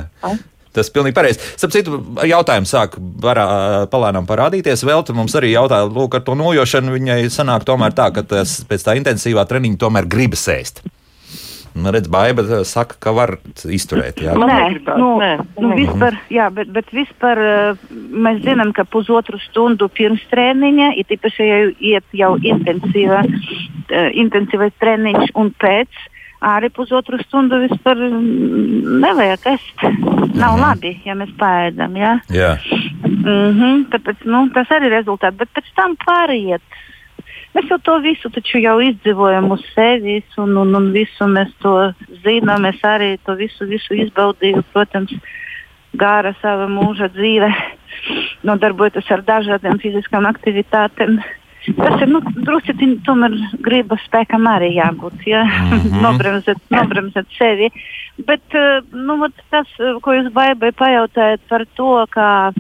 [0.73, 1.41] Tas ir pilnīgi pareizi.
[1.57, 3.47] Starp citu, jautājums sāk parā,
[3.89, 4.85] palēnām parādīties.
[4.85, 8.59] Vēl te mums arī jautāja, lūk, ar to nojošanu viņai sanāk tomēr tā, ka tas
[8.69, 10.83] pēc tā intensīvā treniņa tomēr gribas ēst.
[11.77, 13.35] Nu, redz, Baiba saka, ka var
[13.69, 14.23] izturēt.
[14.25, 14.61] Jā, nē,
[14.97, 17.41] nu, nē, nu, vispār, jā, bet, bet vispār
[17.93, 21.59] mēs zinām, ka pusotru stundu pirms treniņa, ir īpaši, ja
[21.93, 23.21] iet jau intensīva,
[24.25, 26.05] intensīvais treniņš un pēc.
[26.47, 29.85] Arī pusotru stundu vispār nevajag ēst.
[30.37, 30.61] Nav mhm.
[30.61, 31.97] labi, ja mēs pēdam.
[31.97, 32.17] Ja?
[32.33, 32.51] Jā.
[33.07, 35.39] Mm -hmm, tāpēc nu, tas arī ir rezultāts.
[35.41, 36.63] Bet pēc tam pāriet
[37.57, 38.29] Mēs jau to visu
[38.61, 41.73] jau izdzīvojam uz sevis, un, un, un visu mēs to
[42.21, 42.67] zinām.
[42.69, 45.15] Es arī to visu, visu izbaudīju, protams,
[45.97, 47.49] gāra sava mūža dzīve,
[48.45, 51.17] nodarbojoties ar dažādiem fiziskām aktivitātēm.
[51.75, 52.75] Tas ir nu, drusku
[53.07, 55.25] tomēr gribas spēkam arī jābūt.
[55.27, 55.43] Ja?
[55.45, 56.01] Mm -hmm.
[56.05, 57.71] nobremzēt, nobremzēt sevi.
[58.27, 59.67] Bet eh, nu, tas,
[60.03, 62.53] ko jūs baigai pajautājat par to, kā,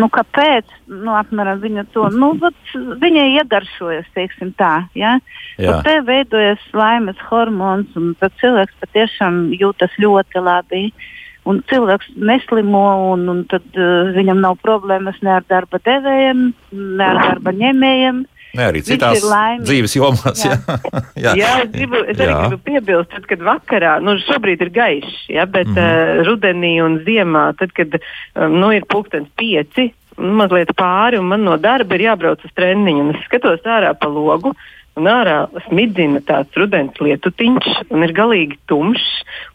[0.00, 4.84] nu, kāpēc nu, apmēram, viņa to nu, vat, viņai iegaršojas, teiksim tā.
[4.94, 5.18] Ja?
[5.56, 10.84] Te veidojas laimes hormons, un cilvēks patiešām jūtas ļoti labi.
[10.86, 11.08] Uh,
[11.48, 17.06] un cilvēks neslimo, un, un tad uh, viņam nav problēmas ne ar darba devējiem, ne
[17.06, 18.20] ar darba ņēmējiem.
[18.58, 19.22] Ne arī citās
[19.62, 20.42] dzīves jomās.
[20.42, 20.56] Jā,
[21.24, 21.36] jā.
[21.38, 22.40] jā es, gribu, es arī jā.
[22.42, 26.18] gribu piebilst, tad, kad vakarā, nu, šobrīd ir gaišs, ja, bet mm -hmm.
[26.18, 31.46] uh, rudenī un ziemā, tad, kad um, nu, ir pulkstenis pieci, mazliet pāri, un man
[31.46, 34.52] no darba ir jābrauc uz treniņu, un es skatos ārā pa logu
[34.98, 35.36] un ārā
[35.68, 39.08] smidzina tāds rudens lietutiņš, un ir galīgi tumšs.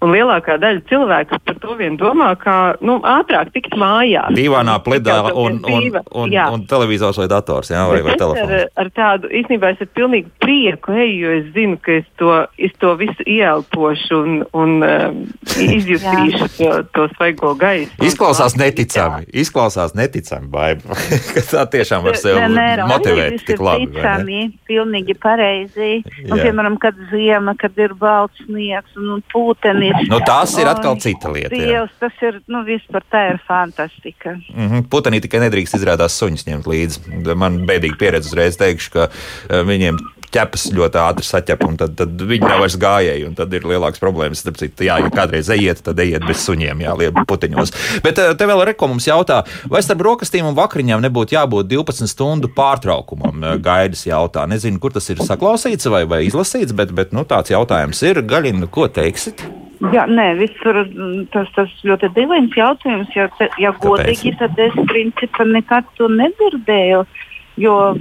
[0.05, 4.31] Lielākā daļa cilvēku par to vien domā, kā nu, ātrāk tikt mājās.
[4.37, 8.53] Dīvainā pledā un, un, un, un, un televizors vai dators, jā, vai, vai telefons.
[8.59, 12.35] Ar, ar tādu īstenībā es ar pilnīgu prieku eju, jo es zinu, ka es to,
[12.61, 15.19] es to visu ieelpošu un, un um,
[15.65, 17.91] izjutīšu to, to svaigo gaisu.
[18.05, 19.41] Izklausās neticami, jā.
[19.45, 20.99] izklausās neticami, baiba,
[21.33, 23.89] ka tā tiešām var sev ne, ne, motivēt tik labi.
[23.95, 25.91] Ticami, pilnīgi pareizi.
[26.25, 30.07] Un, piemēram, kad ziema, kad ir balts sniegs un, un pūtenis.
[30.11, 31.53] Nu, tās ir atkal cita lieta.
[31.53, 34.37] Dievs, tas ir, nu, vispār tā ir fantastika.
[34.53, 34.87] Mm -hmm.
[34.91, 37.35] Putenī tikai nedrīkst izrādās suņus ņemt līdzi.
[37.35, 39.99] Man bēdīgi pieredze uzreiz teikšu, ka uh, viņiem
[40.33, 43.31] ķepas ļoti ātri saķep, un tad, tad viņi nav vairs gājēji.
[43.37, 44.43] Tad ir lielākas problēmas.
[44.45, 47.73] Citu, jā, ja kādreiz ejiet, tad ejiet bez suņiem, jā, lietu puteņos.
[48.05, 52.11] Bet eh, te vēl reko mums jautā, vai starp brokastīm un vakariņām nebūtu jābūt 12
[52.11, 53.43] stundu pārtraukumam?
[53.43, 54.47] Eh, Gaidas jautā.
[54.49, 58.23] Nezinu, kur tas ir saklausīts vai, vai izlasīts, bet, bet nu, tāds jautājums ir.
[58.25, 59.45] Gaļina, ko teiksit?
[59.91, 60.85] Jā, nē, visur
[61.33, 63.11] tas, tas ļoti dīvains jautājums.
[63.17, 63.27] Ja,
[63.59, 67.03] ja godīgi, tad es principā nekad to nedzirdēju.
[67.03, 67.23] Uh,
[67.61, 67.95] Jo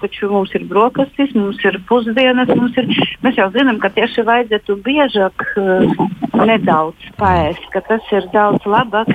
[0.00, 2.86] taču mums ir brokastis, mums ir pusdienas, mums ir.
[3.24, 6.04] Mēs jau zinām, ka tieši vajadzētu biežāk uh,
[6.46, 9.10] nedaudz paēst, ka tas ir daudz labāk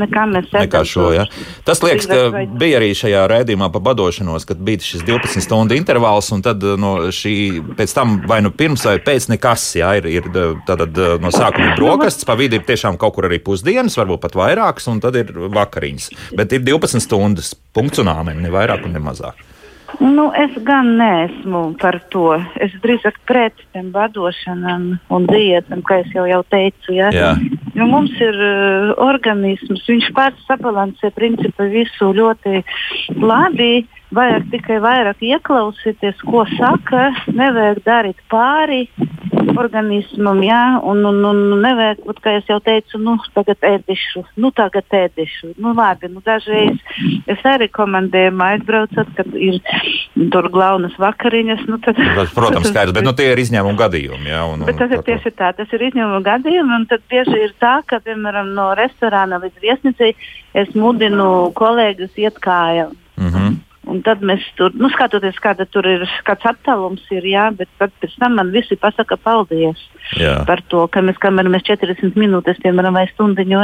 [0.00, 0.48] nekā mēs
[0.88, 1.10] šo.
[1.14, 1.26] Ja?
[1.66, 6.30] Tas liekas, ka bija arī šajā rēdījumā pa badošanos, kad bija šis 12 stundu intervāls,
[6.34, 7.34] un tad no šī
[7.78, 10.30] pēc tam vai nu pirms vai pēc nekas, jā, ir, ir
[10.68, 14.88] tātad no sākuma brokastis, pa vidu ir tiešām kaut kur arī pusdienas, varbūt pat vairākas,
[14.92, 16.10] un tad ir vakariņas.
[16.38, 19.39] Bet ir 12 stundas punkts un āmen, ne vairāk un ne mazāk.
[19.98, 22.36] Nu, es gan neesmu par to.
[22.62, 26.94] Es drīzāk pret tam vadošanām un diētām, kā jau, jau teicu.
[26.94, 27.10] Ja?
[27.14, 27.32] Jā.
[27.74, 32.62] Jo mums ir uh, organisms, viņš pats sabalansē principā visu ļoti
[33.18, 33.86] labi.
[34.10, 38.88] Vajag tikai vairāk ieklausīties, ko saka, nevajag darīt pāri
[39.60, 44.96] organismam, jā, un, un, un nevajag, būt, kā jau teicu, nu, tagad ēdišu, nu, tagad
[44.96, 45.54] ēdišu.
[45.60, 46.78] Nu, labi, nu, dažreiz
[47.30, 49.60] es arī komandēju, aizbraucat, kad ir
[50.32, 51.64] tur glaunas vakariņas.
[51.70, 54.32] Nu, tad, tas, protams, skaidrs, bet nu, tie ir izņēmuma gadījumi.
[54.32, 57.56] Jā, un, bet tas ir tieši tā, tas ir izņēmuma gadījumi, un tad bieži ir
[57.62, 60.12] tā, ka, piemēram, no restorāna līdz viesnīcai
[60.64, 62.96] es mudinu kolēģus iet kājām.
[63.20, 63.58] Mm -hmm.
[63.88, 68.12] Un tad mēs tur, nu, skatoties, kāda tur ir, kāds attālums ir, jā, bet pēc
[68.20, 69.80] tam man visi pasaka paldies
[70.20, 70.34] jā.
[70.48, 73.62] par to, ka mēs, kamēr mēs 40 minūtes, piemēram, vai stundiņu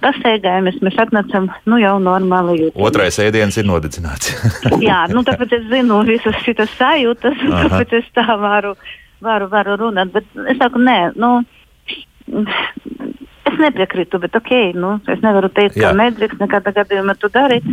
[0.00, 2.88] pastaigājamies, mēs atnācam, nu, jau normāli jūtamies.
[2.88, 4.32] Otrais ēdiens ir nodedzināts.
[4.88, 8.72] jā, nu, tāpēc es zinu visas šitas sajūtas, tāpēc es tā varu,
[9.20, 11.36] varu, varu runāt, bet es saku, nē, nu,
[13.50, 15.90] Es nepiekrītu, bet ok, nu, es nevaru teikt, Jā.
[15.90, 17.66] ka nedrīkst nekādā gadījumā to darīt.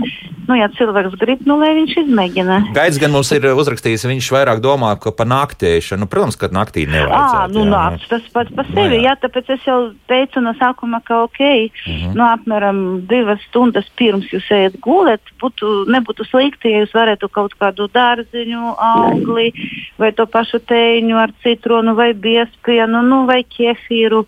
[0.48, 2.60] Nu, ja cilvēks grib, nu, lai viņš izmēģina.
[2.76, 6.08] Gaidz gan mums ir uzrakstījis, viņš vairāk domā par naktēšanu.
[6.10, 7.52] Protams, ka naktī nevajag.
[7.54, 9.12] Nu, jā, nakts, tas pats par sevi, nu, jā.
[9.12, 9.78] jā, tāpēc es jau
[10.10, 12.16] teicu no sākuma, ka ok, mm -hmm.
[12.16, 17.54] nu, apmēram divas stundas pirms jūs ejat gulēt, būtu, nebūtu slikti, ja jūs varētu kaut
[17.60, 19.52] kādu dārziņu, augli
[20.00, 24.26] vai to pašu tēņu ar citronu vai biespienu, nu, vai kefīru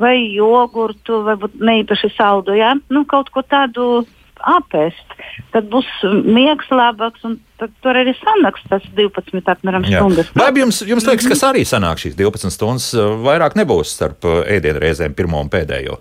[0.00, 2.74] vai jogurtu, varbūt neīpaši saldu, ja?
[2.92, 4.04] nu, kaut ko tādu
[4.42, 5.16] apēst.
[5.54, 5.88] Tad būs
[6.26, 7.38] miegs labāks, un
[7.84, 10.32] tur arī sanāks tas 12 apmēram stundas.
[10.34, 12.90] Vai jums, jums liekas, ka arī sanāk šīs 12 stundas?
[13.22, 16.00] Vairāk nebūs starp uh, ēdienreizēm pirmo un pēdējo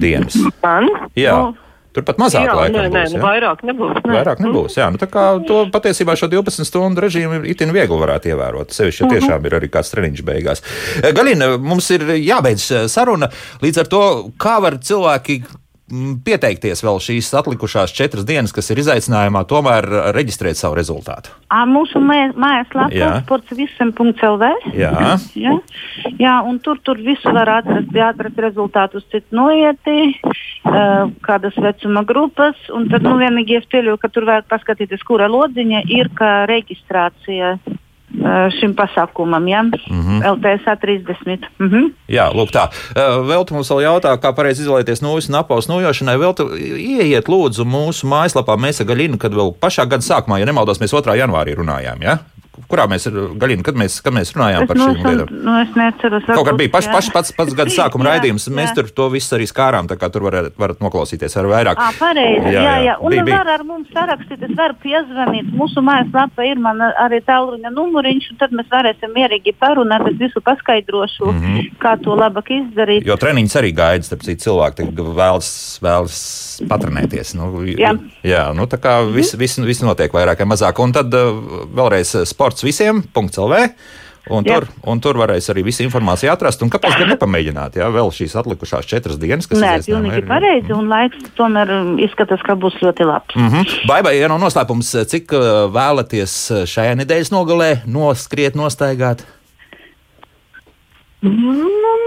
[0.00, 0.38] dienas.
[0.64, 0.90] Man?
[1.18, 3.14] Jā, Nu, tur pat mazāk jā, laika nē, nē, būs.
[3.16, 3.94] nu, vairāk nebūs.
[4.04, 4.16] Nē.
[4.18, 4.76] Vairāk nebūs.
[4.80, 8.74] Jā, nu, tā kā to patiesībā šo 12 stundu režīmu itin viegli varētu ievērot.
[8.76, 10.64] Sevišķi, ja tiešām ir arī kāds treniņš beigās.
[11.16, 13.30] Galina, mums ir jābeidz saruna.
[13.64, 14.04] Līdz ar to,
[14.40, 15.60] kā var cilvēki mm,
[16.24, 21.34] pieteikties vēl šīs atlikušās četras dienas, kas ir izaicinājumā, tomēr eh, reģistrēt savu rezultātu.
[21.50, 23.10] Ā, Mūsu mājaslapā Jā.
[23.24, 24.52] sportsvisam.lv.
[24.78, 24.92] Jā.
[25.44, 25.56] Jā.
[26.20, 27.90] Jā, un tur, tur visu var atrast.
[27.96, 32.58] Jā, atrast rezultātus, cik noieti, uh, kādas vecuma grupas.
[32.74, 37.54] Un tad nu, vienīgi es pieļauju, ka tur vajag paskatīties, kura lodziņa ir kā reģistrācija
[37.58, 37.78] uh,
[38.60, 39.48] šim pasākumam.
[39.48, 39.62] Ja?
[39.62, 40.20] Mm -hmm.
[40.34, 41.38] LTSA 30.
[41.58, 41.90] Mm -hmm.
[42.08, 42.68] Jā, lūk, tā.
[42.96, 46.16] Eh, Vēl tu mums vēl jautā, kā pareizi izvēlēties nūjas un apaus nojošanai.
[46.16, 50.44] Vēl tu ieiet lūdzu mūsu mājaslapā Mēs ar Gaļinu, kad vēl pašā gada sākumā, ja
[50.44, 51.16] nemaldos, mēs 2.
[51.16, 52.02] janvārī runājām.
[52.02, 52.18] Ja?
[52.70, 55.32] Kurā mēs ar Gaļinu, kad mēs, kad mēs runājām par šīm lietām?
[55.46, 56.24] nu, es neatceros.
[56.30, 56.92] Kaut kā bija paš, jā.
[56.94, 58.46] paš, pats, pats gada sākuma Jā, raidījums.
[58.54, 58.76] Mēs jā.
[58.78, 59.88] tur to visu arī skārām.
[59.90, 61.76] Tā kā tur varat, varat noklausīties ar vairāk.
[61.82, 62.94] À, pareizi, jā, jā, jā.
[63.00, 63.40] Un Bija, bija.
[63.42, 65.50] var ar mums sarakstīt, es varu piezvanīt.
[65.58, 70.06] Mūsu mājaslapā ir man arī tālruņa numuriņš, un tad mēs varēsim mierīgi parunāt.
[70.12, 71.56] Es visu paskaidrošu, mm Mhm.
[71.56, 71.70] -hmm.
[71.82, 73.06] kā to labāk izdarīt.
[73.06, 76.18] Jo treniņš arī gaida, starp citu, cilvēki vēlas, vēlas
[76.68, 77.34] patrenēties.
[77.34, 77.94] Nu, Jā.
[78.24, 80.78] jā nu, tā kā viss vis, vis notiek vairāk vai mazāk.
[80.82, 81.32] Un tad uh,
[81.74, 83.02] vēlreiz sports visiem.
[83.14, 83.66] .lv.
[84.30, 84.60] Un Jā.
[84.60, 86.60] tur, un tur varēs arī visu informāciju atrast.
[86.62, 87.78] Un kāpēc gan nepamēģināt?
[87.80, 90.26] Jā, vēl šīs atlikušās četras dienas, kas Nē, pilnīgi ir.
[90.28, 93.34] pareizi, un laiks tomēr um, izskatās, ka būs ļoti labs.
[93.34, 93.88] Mm -hmm.
[93.88, 99.24] Vai ir no noslēpums, cik uh, vēlaties uh, šajā nedēļas nogalē noskriet, nostaigāt?
[101.20, 101.52] Nu,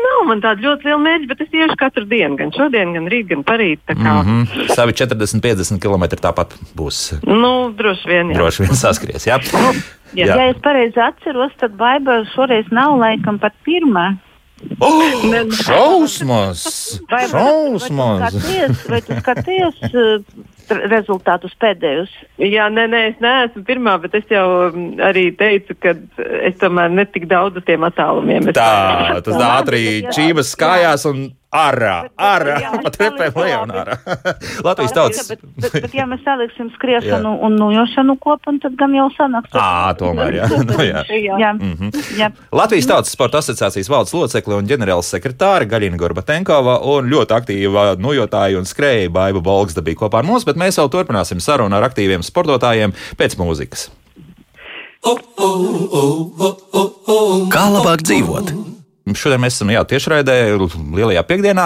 [0.05, 3.27] nav man tāda ļoti liela mērķa, bet es iešu katru dienu, gan šodien, gan rīt,
[3.29, 3.79] gan parīt.
[3.89, 4.73] mm Mm -hmm.
[4.75, 7.19] Savi 40, 50 km tāpat būs.
[7.25, 8.29] Nu, droši vien.
[8.29, 8.37] Jā.
[8.37, 9.27] Droši vien saskries.
[9.27, 9.39] Jā.
[10.13, 10.30] Jā.
[10.30, 14.13] Ja es pareizi atceros, tad Baiba šoreiz nav laikam pat pirmā.
[14.80, 15.02] Oh,
[15.52, 16.62] šausmas!
[17.10, 18.21] Vai, Šausmas!
[18.21, 19.80] vai tu skaties, vai tu skaties
[20.69, 22.12] tr- rezultātus pēdējos?
[22.39, 25.95] Jā, nē, nē, es neesmu pirmā, bet es jau mm, arī teicu, ka
[26.47, 28.54] es tomēr netik daudz uz tiem attālumiem.
[28.56, 33.97] Tā, tas ātri čības kājās un ārā, ārā, pa trepēm lejā un ārā.
[34.65, 35.29] Latvijas tautas.
[35.29, 39.53] Bet, bet, bet, ja mēs saliksim skriešanu un nojošanu kopā, tad gan jau sanāks.
[39.53, 40.49] Ā, tomēr, jā.
[40.63, 41.01] Nu, jā.
[41.09, 41.37] Jā.
[41.41, 41.49] jā.
[41.57, 41.89] Mhm.
[42.17, 42.29] jā.
[42.55, 48.61] Latvijas Tautas Sporta asociācijas valdes locekle un ģenerāla sekretāra Gaļina Gorbatenkova un ļoti aktīva nojotāja
[48.61, 52.23] un skrēja Baiba Bolgsta bija kopā ar mums, bet mēs vēl turpināsim sarunu ar aktīviem
[52.25, 53.89] sportotājiem pēc mūzikas.
[57.53, 58.53] Kā labāk dzīvot?
[59.03, 60.35] Šodien mēs esam jā, tiešraidē,
[60.95, 61.65] lielajā piekdienā,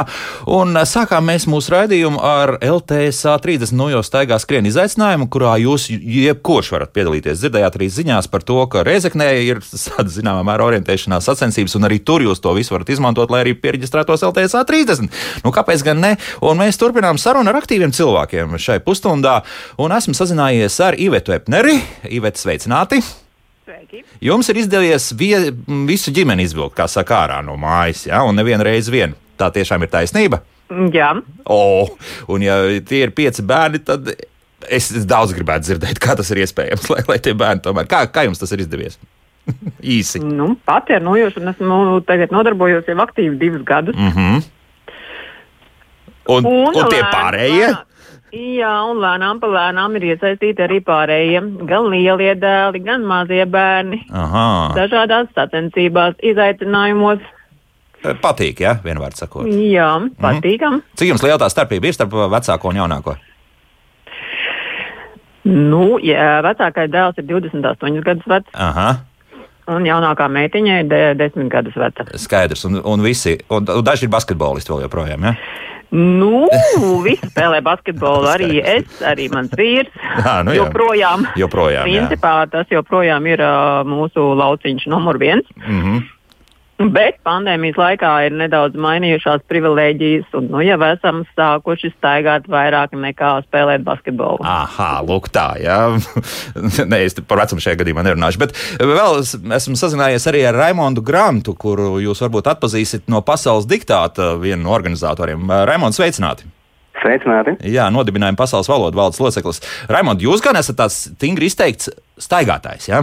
[0.50, 5.86] un ā, sākām mēs mūsu raidījumu ar LTSA 30 nojo staigā skrienu izaicinājumu, kurā jūs
[5.94, 7.38] jebkurš varat piedalīties.
[7.44, 12.02] Dzirdējāt arī ziņās par to, ka Reizeknē ir tāda zināmā mēra orientēšanās sacensības, un arī
[12.02, 15.14] tur jūs to visu varat izmantot, lai arī pieregistrētos LTSA 30.
[15.46, 16.16] Nu, kāpēc gan ne?
[16.42, 19.44] Un mēs turpinām sarunu ar aktīviem cilvēkiem šai pusstundā,
[19.78, 21.78] un esmu sazinājies ar Ivetu Epneri.
[22.10, 23.06] Iveta, sveicināti!
[23.68, 24.00] Sveiki.
[24.24, 25.36] Jums ir izdevies vie,
[25.90, 28.22] visu ģimeni izvilkt, kā saka, ārā no mājas, ja?
[28.24, 29.16] un nevienu reizi vien.
[29.36, 30.40] Tā tiešām ir taisnība.
[30.96, 31.10] Jā.
[31.52, 31.58] O,
[32.32, 32.56] un ja
[32.88, 34.08] tie ir pieci bērni, tad
[34.72, 37.90] es daudz gribētu dzirdēt, kā tas ir iespējams, lai, lai tie bērni tomēr.
[37.92, 38.96] Kā, kā jums tas ir izdevies?
[39.98, 40.24] Īsi.
[40.24, 44.00] Nu, pati ar nojošanu esmu tagad nodarbojos jau aktīvi divus gadus.
[44.00, 44.48] Mm -hmm.
[46.38, 47.68] Un, un, un tie pārējie?
[47.68, 47.84] lēnām-
[48.36, 51.40] Jā, un lēnām pa lēnām ir iesaistīti arī pārējie.
[51.70, 54.02] Gan lielie dēli, gan mazie bērni.
[54.12, 54.48] Aha.
[54.76, 57.24] Dažādās sacensībās, izaicinājumos.
[58.22, 59.48] Patīk, ja vienmēr sakot.
[59.48, 59.90] Jā,
[60.22, 60.82] patīkam.
[61.00, 63.16] Cik jums liela tā starpība ir starp vecāko un jaunāko?
[65.48, 68.90] Nu, jā, vecākais dēls ir 28 gadus vecs, Aha.
[69.72, 72.04] un jaunākā meitiņa ir de 10 gadus veca.
[72.20, 75.36] Skaidrs, un, un visi, un, un daži ir basketbolisti vēl joprojām, ja?
[75.92, 76.48] Nu,
[77.06, 79.92] visi spēlē basketbolu, arī es, arī mans vīrs.
[80.20, 80.66] Jā, nu jā.
[80.66, 81.24] joprojām.
[81.40, 82.04] Joprojām, jā.
[82.04, 85.48] Principā tas joprojām ir uh, mūsu lauciņš numur viens.
[85.56, 86.04] Mm -hmm.
[86.78, 93.32] Bet pandēmijas laikā ir nedaudz mainījušās privilēģijas, un nu, jau esam sākuši staigāt vairāk nekā
[93.48, 94.46] spēlēt basketbolu.
[94.46, 95.80] Aha, lūk, tā, jā.
[96.92, 98.44] Nē, es par vecumu šajā gadījumā nerunāšu.
[98.46, 103.66] Bet vēl es, esmu sazinājies arī ar Raimondu Grantu, kuru jūs varbūt atpazīsiet no pasaules
[103.66, 105.50] diktāta, vienu no organizatoriem.
[105.66, 106.46] Raimond, sveicināti!
[107.02, 107.58] Sveicināti!
[107.74, 109.66] Jā, nodibinājuma pasaules valodu valdes loceklis.
[109.90, 111.90] Raimond, jūs gan esat tāds stingri izteikts
[112.22, 113.02] staigātājs, jā?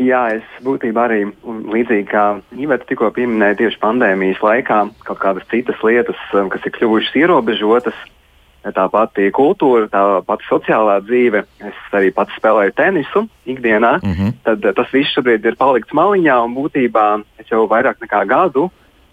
[0.00, 2.24] Jā, es būtībā arī līdzīgi kā
[2.58, 8.00] Iveta tikko pieminēja, tieši pandēmijas laikā kaut kādas citas lietas, um, kas ir kļuvušas ierobežotas,
[8.74, 11.44] tā pati kultūra, tā pati sociālā dzīve.
[11.62, 14.00] Es arī pats spēlēju tenisu ikdienā.
[14.02, 14.32] Mm -hmm.
[14.42, 18.70] Tad tas viss šobrīd ir palikts maliņā un būtībā es jau vairāk nekā gadu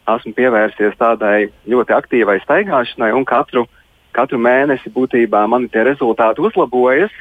[0.10, 3.68] esmu pievērsies tādai ļoti aktīvai staigāšanai un katru,
[4.16, 7.12] katru mēnesi būtībā man tie rezultāti uzlabojas.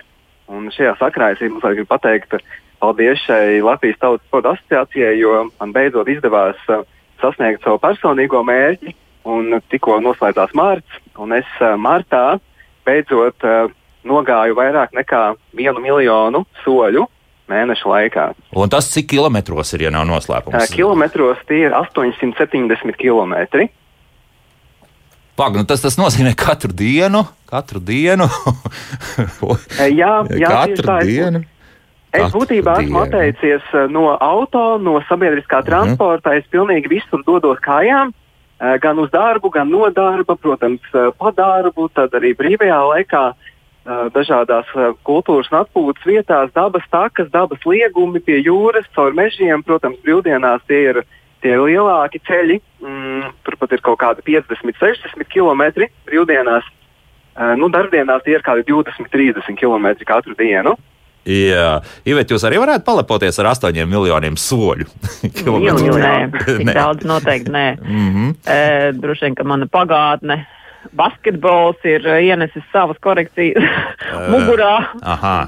[0.50, 2.40] Un šajā sakrā es jums gribu pateikt,
[2.80, 6.84] paldies šai Latvijas Tautas sporta asociācijai, jo man beidzot izdevās uh,
[7.22, 8.96] sasniegt savu personīgo mērķi.
[9.30, 12.38] Un tikko noslēdzās mārts, un es uh, martā
[12.88, 13.68] beidzot uh,
[14.08, 15.24] nogāju vairāk nekā
[15.56, 17.04] vienu miljonu soļu
[17.50, 18.24] mēneša laikā.
[18.56, 20.72] Un tas cik kilometros ir, ja nav noslēpums?
[20.72, 23.66] Kilometros tie ir 870 km.
[25.40, 28.26] Pag, nu tas, tas nozīmē katru dienu, katru dienu.
[30.00, 31.40] jā, jā, katru tā, dienu.
[31.44, 31.59] Es,
[32.12, 36.30] es būtībā esmu atteicies no auto, no sabiedriskā transporta.
[36.30, 36.38] Mm -hmm.
[36.38, 38.12] Es pilnīgi visur dodos kājām,
[38.80, 43.32] gan uz darbu, gan no darba, protams, pa darbu, tad arī brīvajā laikā
[44.14, 44.68] dažādās
[45.04, 49.62] kultūras un atpūtas vietās, dabas takas, dabas liegumi pie jūras, caur mežiem.
[49.62, 51.02] Protams, brīvdienās tie ir
[51.42, 52.60] tie lielāki ceļi.
[52.84, 56.68] Mm, turpat ir kaut kādi 50, 60 km brīvdienās.
[57.56, 60.76] Nu, darbdienās tie ir kaut kādi 20, 30 km katru dienu.
[61.30, 64.88] Jā, Ivet, jūs arī varētu palepoties ar astoņiem miljoniem soļu.
[65.46, 66.32] Miljoniem,
[66.66, 67.66] nē, daudz noteikti nē.
[67.80, 68.32] Mm -hmm.
[68.44, 70.44] e, droši vien, ka mana pagātne.
[70.96, 73.62] Basketbols ir ienesis savas korekcijas
[74.32, 74.88] mugurā,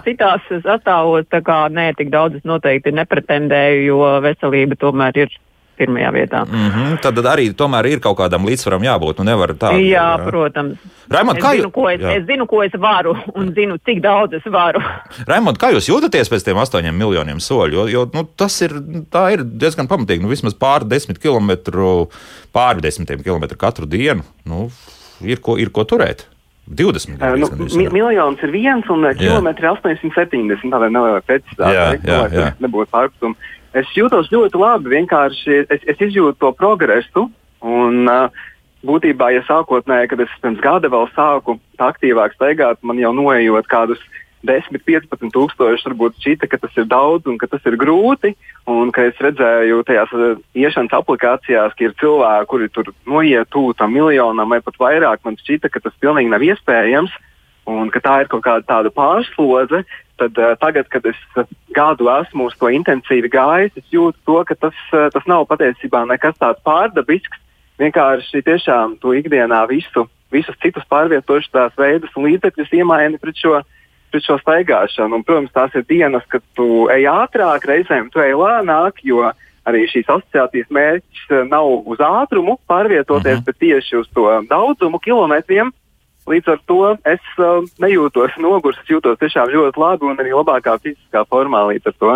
[0.04, 1.24] citās sastāvos.
[1.32, 5.38] Tā kā nē, tik daudz es noteikti nepretendēju, jo veselība tomēr ir
[5.82, 6.44] pirmajā vietā.
[6.46, 6.96] Mm -hmm.
[7.02, 9.18] Tad arī tomēr ir kaut kādam līdzsvaram jābūt.
[9.18, 9.74] Nu, nevar tā.
[9.76, 10.24] Jā, jā.
[10.28, 10.78] protams.
[11.10, 12.16] Raimond, es, kā zinu, ko es, jā.
[12.16, 14.82] es zinu, ko es varu un zinu, cik daudz es varu.
[15.30, 17.72] Raimond, kā jūs jūtaties pēc tiem astoņiem miljoniem soļu?
[17.72, 18.76] Jo, jo nu, tas ir,
[19.34, 20.22] ir diezgan pamatīgi.
[20.22, 22.08] Nu, vismaz pāri desmit kilometru,
[22.54, 24.22] pāri desmitiem kilometru katru dienu.
[24.44, 24.70] Nu,
[25.20, 26.28] ir, ko, ir ko turēt.
[26.66, 30.70] 20 uh, nu, mi miljons ir viens un kilometri 870.
[30.70, 33.34] Tādā nelielā precizitāte, lai nebūtu pārpratumi
[33.78, 34.94] es jūtos ļoti labi.
[34.96, 37.28] Vienkārši es, es izjūtu to progresu.
[37.62, 38.42] Un, uh,
[38.86, 44.02] būtībā, ja sākotnēji, kad es pirms gada vēl sāku aktīvāk staigāt, man jau noejot kādus
[44.42, 48.34] 10, 15 tūkstošus, varbūt šķita, ka tas ir daudz un ka tas ir grūti.
[48.70, 50.14] Un ka es redzēju tajās
[50.58, 55.38] iešanas aplikācijās, ka ir cilvēki, kuri tur noiet tuvu tam miljonam vai pat vairāk, man
[55.38, 57.14] šķita, ka tas pilnīgi nav iespējams.
[57.70, 59.84] Un ka tā ir kaut kāda tāda pārslodze,
[60.22, 61.18] tad uh, tagad, kad es
[61.74, 66.04] gadu esmu uz to intensīvi gājis, es jūtu to, ka tas, uh, tas nav patiesībā
[66.10, 67.40] nekas tāds pārdabisks.
[67.82, 73.62] Vienkārši tiešām tu ikdienā visu, visus citus pārvietošanās veidus un līdzekļus iemaini pret šo,
[74.12, 75.18] pret šo staigāšanu.
[75.18, 79.24] Un, protams, tās ir dienas, kad tu ej ātrāk, reizēm tu ej lēnāk, jo
[79.66, 83.42] arī šīs asociācijas mērķis uh, nav uz ātrumu pārvietoties, uh mhm.
[83.42, 83.46] -huh.
[83.46, 85.72] bet tieši uz to daudzumu kilometriem.
[86.30, 90.76] Līdz ar to es uh, nejūtos nogurs, es jūtos tiešām ļoti labi un arī labākā
[90.82, 92.12] fiziskā formā līdz ar to.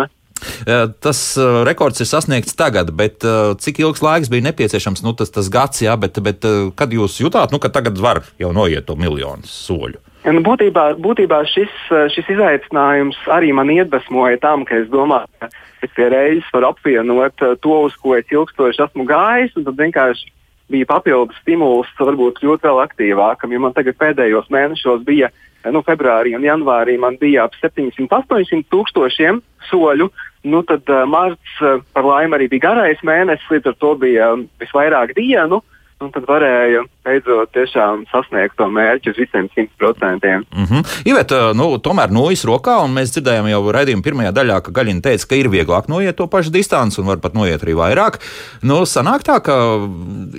[1.01, 5.03] Tas uh, rekords ir sasniegts tagad, bet uh, cik ilgs laiks bija nepieciešams?
[5.05, 8.23] Nu, tas, tas gads, jā, bet, bet uh, kad jūs jutāt, nu, ka tagad var
[8.41, 9.99] jau noiet to miljonu soļu?
[10.25, 11.73] Ja, nu, būtībā būtībā šis,
[12.11, 15.49] šis izaicinājums arī man iedvesmoja tam, ka es domāju, ka
[15.85, 20.33] es pie reizes varu apvienot to, uz ko es ilgstoši esmu gājis, un tad vienkārši
[20.71, 23.53] bija papildus stimuls varbūt kļūt vēl aktīvākam.
[23.53, 25.31] Jo man tagad pēdējos mēnešos bija,
[25.67, 30.11] nu, februārī un janvārī man bija ap 700-800 tūkstošiem soļu.
[30.47, 34.29] Nu, tad uh, marts uh, par laimi arī bija garais mēnesis, līdz ar to bija
[34.35, 35.59] um, visvairāk dienu.
[35.59, 40.33] Uh, un tad varēja beidzot tiešām sasniegt to mērķi uz visiem 100%.
[40.53, 40.93] Mm -hmm.
[41.09, 45.27] Ivet, nu, tomēr nojas rokā, un mēs dzirdējām jau raidījuma pirmajā daļā, ka Gaļina teica,
[45.29, 48.19] ka ir vieglāk noiet to pašu distanci un var pat noiet arī vairāk.
[48.61, 49.55] Nu, sanāk tā, ka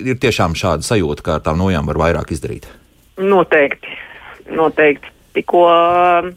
[0.05, 2.67] ir tiešām šāda sajūta, ka ar tām nojām var vairāk izdarīt.
[3.17, 3.87] Noteikti.
[4.49, 5.07] Noteikti.
[5.33, 6.31] Tikko um,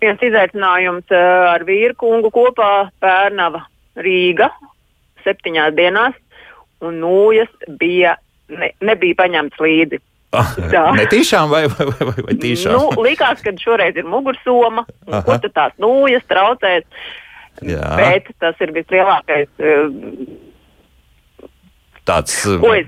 [0.00, 3.62] viens izaicinājums uh, ar vīru kungu kopā Pērnava
[3.96, 4.50] Rīga
[5.24, 6.14] septiņās dienās
[6.86, 8.16] un nūjas bija,
[8.52, 10.00] ne, nebija paņemts līdzi.
[10.30, 10.52] Ah,
[10.94, 12.76] Netīšām vai, vai, vai, vai tīšām?
[12.76, 16.86] Nu, likās, ka šoreiz ir mugursoma, ko tad tās nūjas traucēs.
[17.66, 17.88] Jā.
[17.98, 19.50] Bet tas ir vislielākais.
[19.58, 19.90] Uh,
[22.06, 22.86] Tāds uh, es,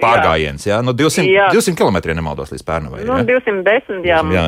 [0.00, 1.48] pārgājiens, jā, nu 200, jā.
[1.54, 3.02] 200 km nemaldos līdz Pērnavai.
[3.06, 4.44] Nu, 210, jā, jā.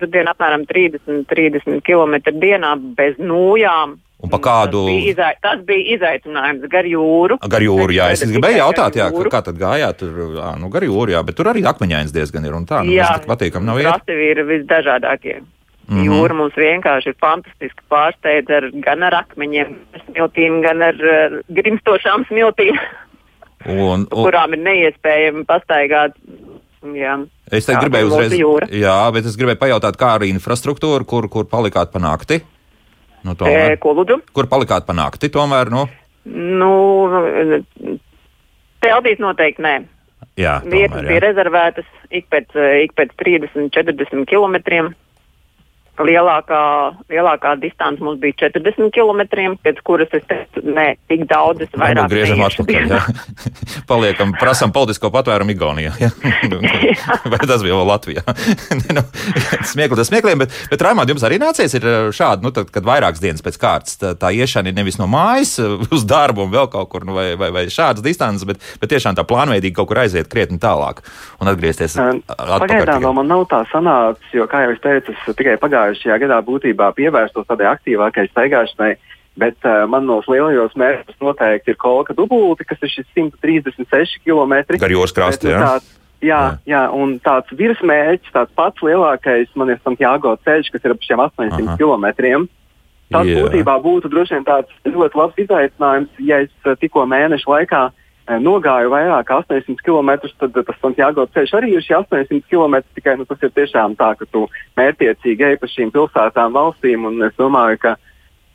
[0.00, 3.98] tad ir apmēram 30, 30 km dienā bez nūjām.
[4.18, 4.80] Un pa kādu?
[4.82, 7.36] Tas bija, izai, tas bija izaicinājums gar jūru.
[7.52, 8.08] Gar jūru, jā.
[8.10, 11.52] Es gribēju jautāt, jā, kā tad gājāt tur, ā, nu, gar jūru, jā, bet tur
[11.52, 12.82] arī akmeņains diezgan ir un tā.
[12.82, 13.86] Nu, jā, patīkam nav iet.
[13.86, 15.36] Krasti ir visdažādākie.
[15.88, 16.08] Mm -hmm.
[16.10, 19.70] Jūra mums vienkārši ir fantastiski pārsteidza ar, gan ar akmeņiem,
[20.08, 22.76] smiltīm, gan ar uh, grimstošām smiltīm,
[23.66, 26.18] un, un, kurām ir neiespējami pastaigāt.
[26.94, 27.26] Jā.
[27.50, 28.32] Es te gribēju uzreiz,
[28.70, 32.42] jā, bet es gribēju pajautāt, kā ar infrastruktūru, kur, kur palikāt pa nakti?
[33.26, 34.20] Nu, tomēr, e, ko lūdzu?
[34.36, 35.72] Kur palikāt pa nakti tomēr?
[35.74, 35.86] Nu?
[36.28, 36.72] Nu,
[38.84, 39.76] Teltīs noteikti nē.
[40.38, 42.54] Jā, Vietas bija rezervētas ik pēc,
[42.84, 44.92] ik pēc 30, 40 kilometriem
[46.04, 46.60] lielākā,
[47.10, 49.22] lielākā distance mums bija 40 km,
[49.64, 52.06] pēc kuras es teicu, nē, tik daudz es vairāk.
[52.06, 53.00] Nu, griežam atpakaļ, jā.
[53.90, 55.94] Paliekam, prasam politisko patvērumu Igaunijā.
[57.32, 58.24] Vai tas bija vēl Latvijā?
[58.96, 59.04] nu,
[59.66, 62.86] smiekli tas smiekliem, bet, bet Raimond, jums arī nācies ir uh, šādi, nu, tad, kad
[62.86, 66.70] vairākas dienas pēc kārtas tā, tā iešana ir nevis no mājas uz darbu un vēl
[66.72, 70.02] kaut kur, nu, vai, vai, vai šādas distances, bet, bet tiešām tā plānveidīgi kaut kur
[70.04, 71.02] aiziet krietni tālāk
[71.42, 71.96] un atgriezties.
[72.28, 76.18] Pagaidām vēl man nav tā sanācis, jo, kā jau es teicu, es tikai pagāju pagājušajā
[76.24, 78.96] gadā būtībā pievērstos tādai aktīvākai staigāšanai.
[79.38, 84.54] Bet uh, manos lielajos mērķos noteikti ir kolka dubulti, kas ir šis 136 km.
[84.74, 85.60] Gar jūras krastu, nu, jā.
[85.62, 90.96] Tāds, jā, jā, un tāds virsmērķis, tāds pats lielākais, man ir Santiago ceļš, kas ir
[90.96, 91.78] ap šiem 800 Aha.
[91.78, 92.48] km.
[93.14, 93.38] Tas jā.
[93.38, 98.04] būtībā būtu droši vien tāds ļoti labs izaicinājums, ja es uh, tikko mēnešu laikā uh,
[98.36, 100.10] nogāju vairāk kā 800 km,
[100.40, 102.82] tad tas Santiago ceļš arī ir šie 800 km.
[102.98, 104.44] Tikai nu, tas ir tiešām tā, ka tu
[104.76, 107.08] mērķiecīgi ej pa šīm pilsētām, valstīm.
[107.24, 107.94] Es domāju, ka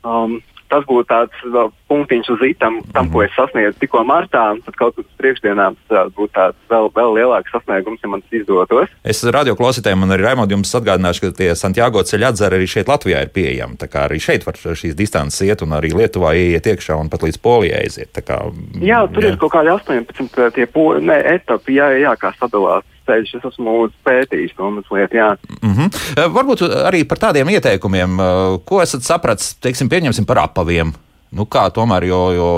[0.06, 0.38] um,
[0.72, 4.96] tas būtu tāds vēl punktiņš uz itam, tam, ko es sasniedzu tikko martā, tad kaut
[4.96, 8.94] kur priekšdienām tas būtu tāds vēl, vēl lielāks sasniegums, ja man tas izdotos.
[9.04, 12.90] Es radio klausītājiem un arī Raimond jums atgādināšu, ka tie Santiago ceļa atzari arī šeit
[12.90, 13.78] Latvijā ir pieejami.
[13.80, 17.26] Tā kā arī šeit var šīs distances iet un arī Lietuvā ieiet iekšā un pat
[17.26, 18.22] līdz Polijai aiziet.
[18.24, 18.40] Kā,
[18.80, 19.34] jā, tur jā.
[19.34, 23.34] ir kaut kādi 18 tie po, ne, etapi, jā, jā, kā sadalās ceļš.
[23.38, 23.76] Es esmu
[24.06, 25.14] pētījis to mazliet.
[25.14, 25.34] Jā.
[25.60, 26.28] Mm -hmm.
[26.36, 28.18] Varbūt arī par tādiem ieteikumiem,
[28.64, 30.92] ko esat sapratis, teiksim, pieņemsim par apaviem.
[31.34, 32.48] Nu, kā tomēr, jo, jo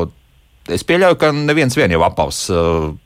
[0.69, 2.51] es pieļauju, ka neviens vien jau apavs,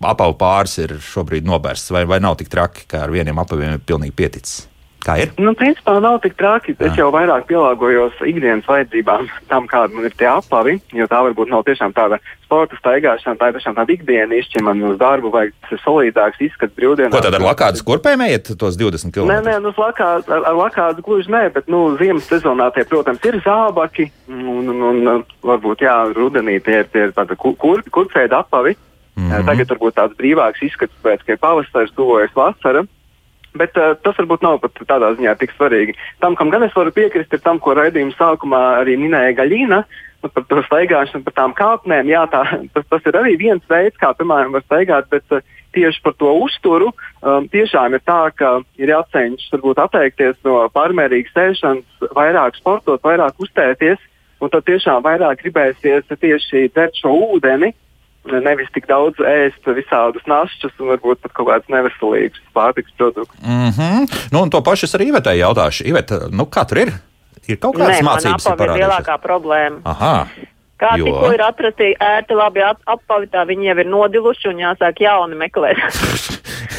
[0.01, 3.87] apavu pāris ir šobrīd nobērsts, vai, vai nav tik traki, ka ar vieniem apaviem ir
[3.87, 4.67] pilnīgi pieticis.
[5.01, 5.31] Kā ir?
[5.41, 6.75] Nu, principā nav tik traki.
[6.77, 10.77] Es jau vairāk pielāgojos ikdienas vajadzībām, tam, kāda man ir tie apavi.
[10.97, 14.65] Jo tā varbūt nav tiešām tāda sporta staigāšana, tā ir tiešām tāda ikdienas izšķirta.
[14.67, 17.15] Man uz darbu vajag solidāks izskats brīvdienās.
[17.17, 19.33] Ko tad ar lakādas kurpēm ejiet tos 20 km?
[19.33, 23.25] Nē, nē, nu, lakād, ar, ar lakādas gluži nē, bet nu, ziemas sezonā tie, protams,
[23.25, 24.11] ir zābaki.
[24.29, 28.77] Un, un, un varbūt jā, rudenī tie ir, tie ir tādi kur, kur, kurpēda apavi.
[29.17, 29.47] Mm -hmm.
[29.49, 32.85] Tagad varbūt tāds brīvāks izskats, pēc ka pavasaris tuvojas vasara.
[33.59, 35.97] Bet uh, tas varbūt nav pat tādā ziņā tik svarīgi.
[36.23, 39.83] Tam, kam gan es varu piekrist, ir tam, ko raidījuma sākumā arī minēja Gaļina.
[40.21, 42.13] Nu, par to staigāšanu, par tām kāpnēm.
[42.13, 42.45] Jā, tā,
[42.75, 45.43] tas, tas ir arī viens veids, kā, piemēram, var staigāt, bet uh,
[45.75, 51.35] tieši par to uzturu um, tiešām ir tā, ka ir jācenšas varbūt atteikties no pārmērīgas
[51.37, 54.03] sēšanas, vairāk sportot, vairāk uztēties,
[54.41, 57.73] un tad tiešām vairāk gribēsies tieši dzert šo ūdeni,
[58.29, 63.39] nevis tik daudz ēst visādus našķus un varbūt pat kaut kādus neveselīgus pārtiks produktus.
[63.41, 64.19] Mm -hmm.
[64.33, 65.87] nu, un to pašu es arī Ivetai jautāšu.
[65.87, 66.93] Iveta, nu, kā tur ir?
[67.49, 69.81] Ir kaut kādas Nē, mācības, kas ir lielākā problēma.
[69.85, 70.29] Aha.
[70.81, 71.05] Kā jo.
[71.05, 75.77] tikko ir atrasti ērti, labi apavi, tā viņi jau ir nodiluši un jāsāk jauni meklēt.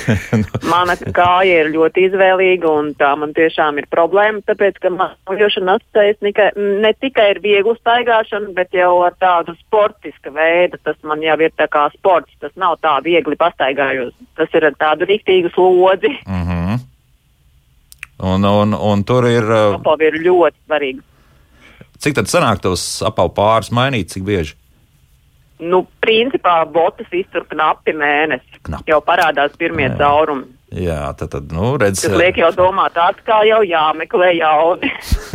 [0.72, 4.42] Mana kāja ir ļoti izvēlīga, un tā man tiešām ir problēma.
[4.48, 6.18] Tāpēc, ka manojšana atstājis
[6.58, 10.82] ne tikai ir viegli staigāšana, bet jau ar tādu sportiska veidu.
[10.82, 12.34] Tas man jau ir tā kā sports.
[12.42, 14.16] Tas nav tā viegli pastaigājos.
[14.40, 16.16] Tas ir ar tādu rīktīgu slodzi.
[16.26, 16.82] Mm -hmm.
[18.34, 19.46] un, un, un tur ir.
[19.78, 21.11] Apavi ir ļoti svarīgi.
[22.02, 24.56] Cik tad sanāk tos apavu pāris mainīt, cik bieži?
[25.62, 28.62] Nu, principā botas iztur knapi mēnesi.
[28.66, 28.90] Knapi.
[28.90, 30.48] Jau parādās pirmie caurumi.
[30.72, 34.88] Jā, tad, tad nu, redz, tas liek jau domāt, atkal jau jāmeklē jauni.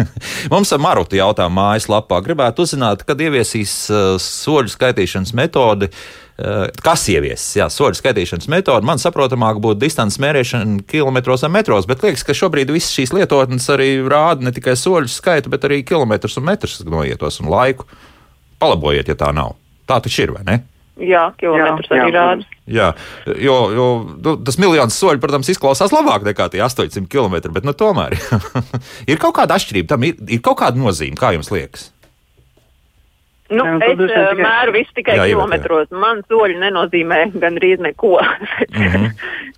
[0.53, 2.23] Mums ar Marutu jautā mājaslapā.
[2.25, 5.91] Gribētu uzzināt, kad ieviesīs uh, soļu skaitīšanas metodi.
[6.41, 7.51] Uh, kas ieviesis?
[7.59, 8.89] Jā, soļu skaitīšanas metode.
[8.89, 13.69] Man saprotamāk būtu distances mērīšana kilometros vai metros, bet liekas, ka šobrīd visas šīs lietotnes
[13.77, 17.85] arī rāda ne tikai soļu skaitu, bet arī kilometrus un metrus noietos un laiku.
[18.57, 19.53] Palabojiet, ja tā nav.
[19.85, 20.59] Tā taču ir, vai ne?
[20.97, 22.47] Jā, kilometrus jā, arī rāda.
[22.73, 22.87] Jā,
[23.37, 27.75] jo, jo nu, tas miljonus soļu, protams, izklausās labāk nekā tie 800 km, bet nu,
[27.77, 28.17] tomēr
[29.11, 29.91] ir kaut kāda atšķirība.
[29.93, 31.91] Tam ir, ir kaut kāda nozīme, kā jums liekas.
[33.53, 34.41] Nu, jā, es uh, tikai...
[34.41, 35.87] mēru visu tikai jā, kilometros.
[35.93, 35.99] Jā.
[36.03, 38.17] Man soļi nenozīmē gandrīz neko.
[38.75, 39.11] mm -hmm.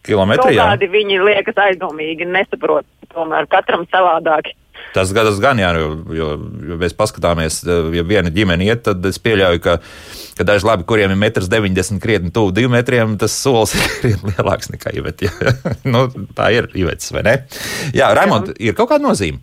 [0.05, 0.67] Kilometri, jā.
[0.73, 2.85] Kādi viņi liekas aizdomīgi, nesaprot.
[3.15, 4.53] Tomēr katram savādāk.
[4.95, 6.31] Tas gadās gan, jā, jo, jo,
[6.71, 9.79] jo mēs paskatāmies, ja viena ģimene iet, tad es pieļauju, ka
[10.39, 13.75] ka daži labi, kuriem ir 1,90 m, krietni tuvu 2 metriem, tas solis
[14.09, 15.35] ir lielāks nekā Ivets.
[15.93, 16.07] nu,
[16.39, 17.37] tā ir Ivets, vai ne?
[17.97, 19.43] Jā, Raimond, ir kaut kāda nozīme.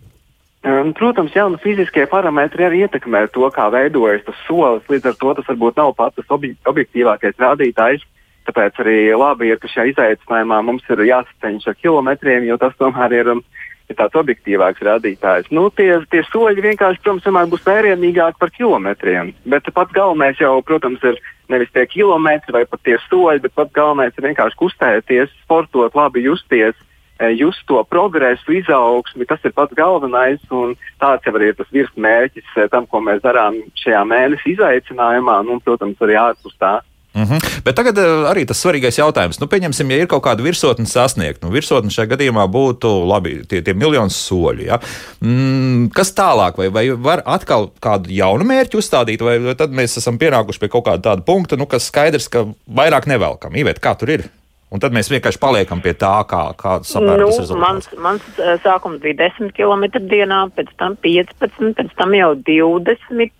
[0.98, 4.82] Protams, jā, nu, fiziskie parametri arī ietekmē to, kā veidojas tas solis.
[4.90, 8.02] Līdz ar to tas varbūt nav pats objektīvākais rādītājs.
[8.46, 13.14] Tāpēc arī labi ir, ka šajā izaicinājumā mums ir jāsaceņš ar kilometriem, jo tas tomēr
[13.14, 13.44] ir, um,
[13.90, 15.50] ir tāds objektīvāks rādītājs.
[15.54, 19.32] Nu, tie, tie soļi vienkārši, protams, vienmēr būs vērienīgāki par kilometriem.
[19.46, 21.20] Bet pats galvenais jau, protams, ir
[21.52, 26.26] nevis tie kilometri vai pat tie soļi, bet pats galvenais ir vienkārši kustēties, sportot, labi
[26.26, 26.76] justies.
[27.16, 32.58] Eh, just to progresu, izaugsmi, tas ir pats galvenais, un tāds jau ir tas virsmērķis
[32.60, 36.74] eh, tam, ko mēs darām šajā mēneša izaicinājumā, nu, un, protams, arī ārpus tā.
[37.16, 37.60] Mm -hmm.
[37.64, 39.40] Bet tagad uh, arī tas svarīgais jautājums.
[39.40, 41.46] Nu, pieņemsim, ja ir kaut kāda virsotne sasniegta.
[41.46, 44.66] Nu, virsotne šajā gadījumā būtu labi, tie, tie miljoni soļi.
[44.66, 44.78] Ja?
[45.20, 46.58] Mm, kas tālāk?
[46.58, 50.84] Vai, vai var atkal kādu jaunu mērķu uzstādīt, vai tad mēs esam pienākuši pie kaut
[50.86, 53.56] kāda tāda punkta, nu, kas skaidrs, ka vairāk nevelkam?
[53.56, 54.28] Ivēt, kā tur ir?
[54.70, 57.58] Un tad mēs vienkārši paliekam pie tā, kā, kā sapērtas nu.
[57.62, 63.30] Mans, mans uh, sākums bija 10 km dienā, pēc tam 15, pēc tam jau 20.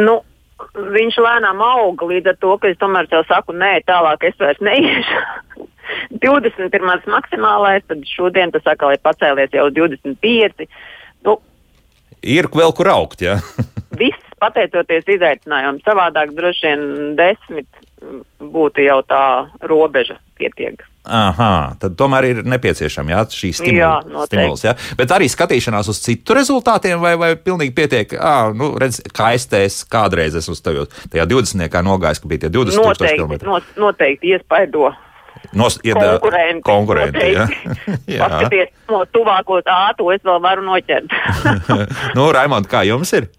[0.00, 0.20] Nu,
[0.74, 4.60] viņš lēnām auga līdz ar to, ka es tomēr tev saku, nē, tālāk es vairs
[4.64, 5.24] neiešu.
[6.22, 7.02] 21.
[7.10, 10.68] maksimālais, tad šodien tas atkal ir pacēlies jau 25.
[11.26, 11.36] Nu,
[12.22, 13.38] ir vēl kur augt, jā.
[13.40, 13.66] Ja?
[14.00, 16.84] viss pateicoties izaicinājumam, savādāk droši vien
[17.18, 17.79] desmit
[18.40, 19.24] būtu jau tā
[19.66, 20.80] robeža pietiek.
[21.10, 24.64] Aha, tad tomēr ir nepieciešama jā, šī stimula, jā, stimuls.
[24.66, 24.74] Jā.
[24.98, 29.48] Bet arī skatīšanās uz citu rezultātiem, vai, vai pilnīgi pietiek, ah, nu, redz, kā es
[29.48, 31.80] teicu, kādreiz es uz tevi tajā 20.
[31.88, 33.38] nogājis, ka bija tie 20 noteikti, km.
[33.48, 34.92] Not, noteikti iespaido.
[35.56, 36.62] Nos, ieda, konkurenti.
[36.68, 37.48] konkurenti jā.
[38.18, 38.20] jā.
[38.20, 41.16] Paskaties, no tuvākos āto es vēl varu noķert.
[42.18, 43.30] nu, Raimond, kā jums ir?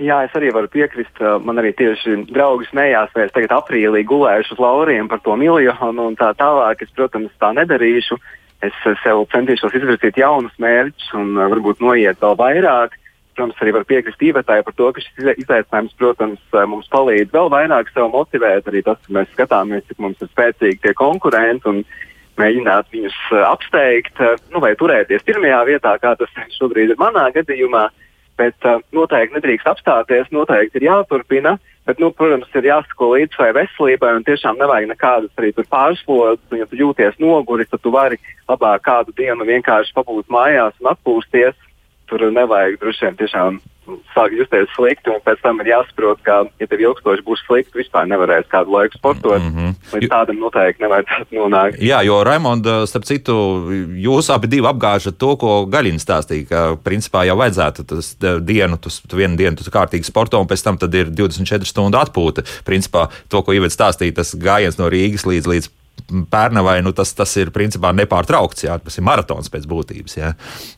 [0.00, 1.18] Jā, es arī varu piekrist.
[1.44, 6.06] Man arī tieši draugi smējās, vai es tagad aprīlī gulēšu uz lauriem par to miljonu
[6.08, 6.80] un tā tālāk.
[6.80, 8.16] Es, protams, tā nedarīšu.
[8.64, 12.96] Es sev centīšos izvirzīt jaunus mērķus un varbūt noiet vēl vairāk.
[13.36, 16.42] Protams, arī var piekrist īvētāji par to, ka šis izaicinājums, protams,
[16.72, 18.72] mums palīdz vēl vairāk sev motivēt.
[18.72, 21.84] Arī tas, ka mēs skatāmies, cik mums ir spēcīgi tie konkurenti un
[22.40, 27.90] mēģināt viņus apsteigt, nu, vai turēties pirmajā vietā, kā tas šobrīd ir manā gadījumā.
[27.90, 28.06] Uh,
[28.40, 31.58] Bet uh, noteikti nedrīkst apstāties, noteikti ir jāturpina.
[31.88, 36.58] Bet, nu, protams, ir jāsako līdzi savai veselībai un tiešām nevajag nekādas arī pārslodzes.
[36.60, 41.56] Ja tu jūties noguris, tad tu vari labāk kādu dienu vienkārši pabūt mājās un atpūsties.
[42.10, 43.60] Tur nevajag droši vien tiešām
[44.14, 48.08] sāk justies slikti, un pēc tam ir jāsaprot, ka, ja tev ilgstoši būs slikti, vispār
[48.10, 49.40] nevarēs kādu laiku sportot.
[49.40, 49.74] Mm -hmm.
[49.94, 51.80] Līdz tādam noteikti nevajadzētu nonākt.
[51.82, 53.34] Jā, jo Raimonda, starp citu,
[54.06, 59.02] jūs abi divi apgāžat to, ko Gaļins stāstīja, ka principā jau vajadzētu tas dienu, tas
[59.12, 62.42] vienu dienu tu kārtīgi sporto, un pēc tam ir 24 stundu atpūta.
[62.64, 65.79] Principā to, ko Ivets stāstīja, tas gājiens no Rīgas līdz, līdz
[66.30, 68.64] Pērnavai, nu, tas, tas ir principā nepārtraukts.
[68.66, 70.16] Jā, tas ir maratons pēc būtības.
[70.18, 70.32] Jā.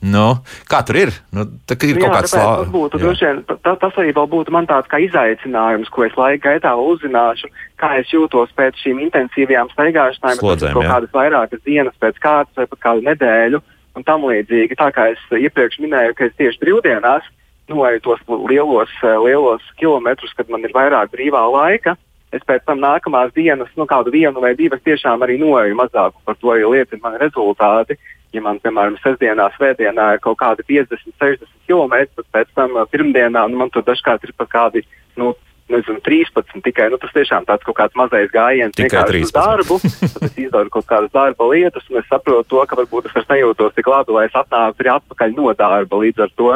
[0.04, 0.26] Nu,
[0.70, 1.14] kā tur ir?
[1.34, 2.72] Nu, tā, ir jā, kaut kāds slānis.
[2.74, 7.50] Būtu, drošien, tā, tas arī būtu man tāds kā izaicinājums, ko es laika gaitā uzzināšu,
[7.80, 10.38] kā es jūtos pēc šīm intensīvajām staigāšanām.
[10.40, 13.62] Slodzēm, kaut kādas vairākas dienas pēc kārtas vai pat kādu nedēļu
[13.96, 14.78] un tam līdzīgi.
[14.80, 17.28] Tā kā es iepriekš minēju, ka es tieši brīvdienās
[17.72, 21.96] noeju tos lielos, lielos kilometrus, kad man ir vairāk brīvā laika
[22.32, 26.20] es pēc tam nākamās dienas, nu, kādu vienu vai divas tiešām arī noeju mazāku.
[26.26, 27.98] Par to jau liecina mani rezultāti.
[28.32, 33.44] Ja man, piemēram, sestdienā, svētdienā ir kaut kādi 50, 60 km, tad pēc tam pirmdienā
[33.52, 34.86] nu, man tur dažkārt ir pat kādi
[35.20, 35.34] nu,
[35.72, 36.88] nezinu, 13 tikai.
[36.92, 39.78] Nu, tas tiešām tāds kaut kāds mazais gājiens, vienkārši uz darbu.
[40.14, 43.28] Tad es izdaru kaut kādas darba lietas, un es saprotu to, ka varbūt es vairs
[43.30, 46.00] nejūtos tik labi, lai es atnāktu arī atpakaļ no darba.
[46.04, 46.50] Līdz ar to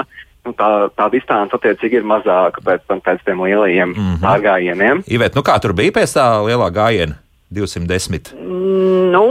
[0.46, 4.22] nu, tā, tā distance attiecīgi ir mazāka pēc, pēc tiem lielajiem mm -hmm.
[4.24, 5.04] pārgājieniem.
[5.06, 7.18] Ivet, nu kā tur bija pēc tā lielā gājiena
[7.52, 8.32] 210?
[9.12, 9.26] Nu,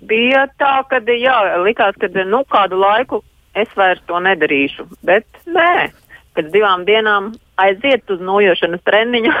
[0.00, 3.22] bija tā, ka jā, likās, ka nu, kādu laiku
[3.54, 5.90] es vairs to nedarīšu, bet nē,
[6.38, 9.34] pēc divām dienām aiziet uz nojošanas treniņu.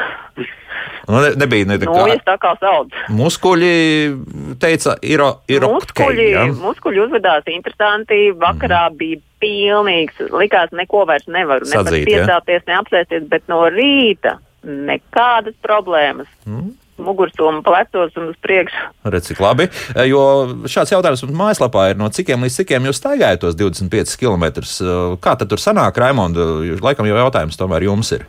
[1.08, 2.92] Nu, ne, nebija ne, nu, kā, tā kā sauc.
[3.16, 3.70] Muskuļi
[4.60, 6.42] teica, ir, ir muskuļi, ja?
[6.52, 8.18] muskuļi uzvedās interesanti.
[8.36, 8.98] Vakarā mm.
[9.00, 12.68] bija pilnīgs, likās, neko vairs nevaru Sadzīt, ne piestāties, ja?
[12.68, 14.36] ne apsēsties, bet no rīta
[14.68, 16.28] nekādas problēmas.
[16.44, 18.88] Mm mugursoma plecos un uz priekšu.
[19.08, 19.68] Redz, cik labi.
[20.08, 20.22] Jo
[20.68, 24.48] šāds jautājums mums mājaslapā ir, no cikiem līdz cikiem jūs staigājat tos 25 km.
[25.22, 26.50] Kā tad tur sanāk, Raimonda?
[26.84, 28.26] Laikam jau jautājums tomēr jums ir.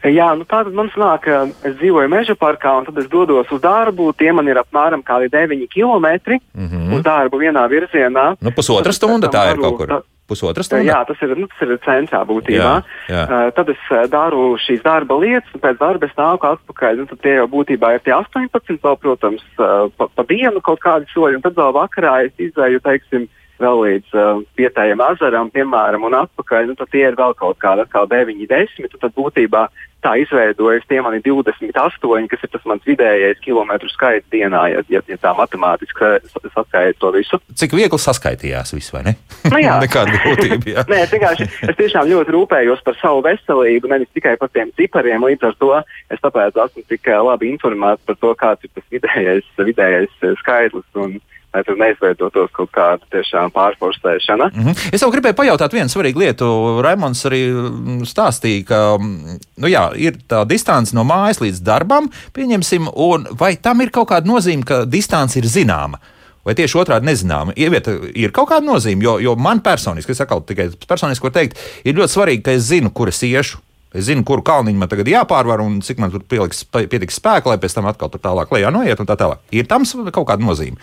[0.00, 3.50] Jā, nu tā tad man sanāk, ka es dzīvoju meža parkā, un tad es dodos
[3.52, 4.14] uz darbu.
[4.16, 6.94] Tie man ir apmēram 9 km mm -hmm.
[6.96, 8.36] uz darbu vienā virzienā.
[8.40, 9.88] Nu, pusotra stunda tā ir kaut kur.
[9.88, 10.00] Tā,
[10.30, 10.86] pusotra stunda.
[10.86, 12.56] Jā, tas ir, nu, tas ir centrā būtībā.
[12.56, 13.24] Jā, jā.
[13.26, 17.02] Uh, tad es daru šīs darba lietas, un pēc darba es nāku atpakaļ.
[17.02, 20.82] Nu, tad tie jau būtībā ir tie 18, vēl, protams, uh, pa, pa dienu kaut
[20.84, 23.28] kādi soļi, un tad vēl vakarā es izēju, teiksim,
[23.60, 27.84] vēl līdz uh, vietējiem ezeram, piemēram, un atpakaļ, nu, tad tie ir vēl kaut kādi
[27.90, 28.96] 9, 10.
[29.00, 29.66] Tad būtībā
[30.04, 35.02] tā izveidojas tie mani 28, kas ir tas mans vidējais kilometru skaits dienā, ja, ja,
[35.08, 36.12] ja tā matemātiski
[36.54, 37.40] saskaita to visu.
[37.60, 39.16] Cik viegli saskaitījās viss, vai ne?
[39.48, 40.74] Nu, jā, nekāda grūtība.
[40.74, 40.86] Jā.
[40.90, 45.26] Nē, vienkārši es tiešām ļoti rūpējos par savu veselību, nevis tikai par tiem cipariem.
[45.30, 45.72] Līdz ar to
[46.10, 50.88] es tāpēc esmu tik labi informēts par to, kāds ir tas vidējais, vidējais skaitlis.
[51.00, 51.18] Un,
[51.54, 54.50] lai tur neizveidotos kaut kāda tiešām pārforsēšana.
[54.54, 54.94] Mm -hmm.
[54.94, 56.46] Es jau gribēju pajautāt vienu svarīgu lietu.
[56.82, 62.10] Raimons arī mm, stāstīja, ka mm, nu jā, ir tā distance no mājas līdz darbam,
[62.34, 65.98] pieņemsim, un vai tam ir kaut kāda nozīme, ka distance ir zināma?
[66.44, 67.52] Vai tieši otrādi nezināma?
[67.56, 71.58] Ievieta ir kaut kāda nozīme, jo, jo man personiski, es atkal tikai personiski varu teikt,
[71.84, 73.58] ir ļoti svarīgi, ka es zinu, kur es iešu.
[73.90, 77.58] Es zinu, kuru kalniņu man tagad jāpārvar un cik man tur pieliks, pietiks spēka, lai
[77.58, 79.42] pēc tam atkal tālāk lejā noiet un tā tālāk.
[79.50, 79.82] Ir tam
[80.14, 80.78] kaut kāda nozīme.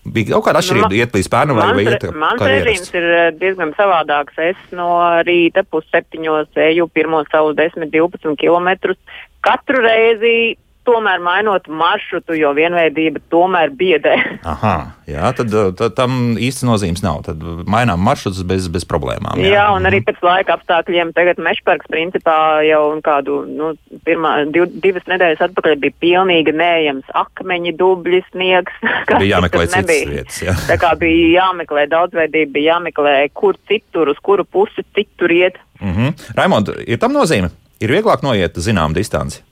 [0.00, 3.26] Bija kaut kāda atšķirība, nu, iet līdz pērnu vai, vai iet Mans režīms ir eh,
[3.36, 4.38] diezgan savādāks.
[4.40, 4.88] Es no
[5.26, 8.96] rīta pusseptiņos eju pirmos savus 10-12 km.
[9.44, 10.56] Katru reizi
[10.88, 14.14] tomēr mainot maršrutu, jo vienveidība tomēr biedē.
[14.48, 14.74] Aha,
[15.10, 17.22] jā, tad, tad tam īsti nozīmes nav.
[17.28, 19.40] Tad mainām maršrutus bez, bez problēmām.
[19.42, 20.08] Jā, jā un arī mhm.
[20.08, 23.72] pēc laika apstākļiem tagad Mešparks principā jau kādu, nu,
[24.06, 28.80] pirmā, div, divas nedēļas atpakaļ bija pilnīgi neejams akmeņi, dubļi, sniegs.
[29.20, 30.36] Bija jāmeklē citas vietas.
[30.40, 30.54] Jā.
[30.68, 35.58] Tā kā bija jāmeklē daudzveidība, bija jāmeklē, kur citur, uz kuru pusi citur iet.
[35.80, 36.34] Mm -hmm.
[36.38, 37.50] Raimond, ir tam nozīme?
[37.80, 39.42] Ir vieglāk noiet zinām distanci.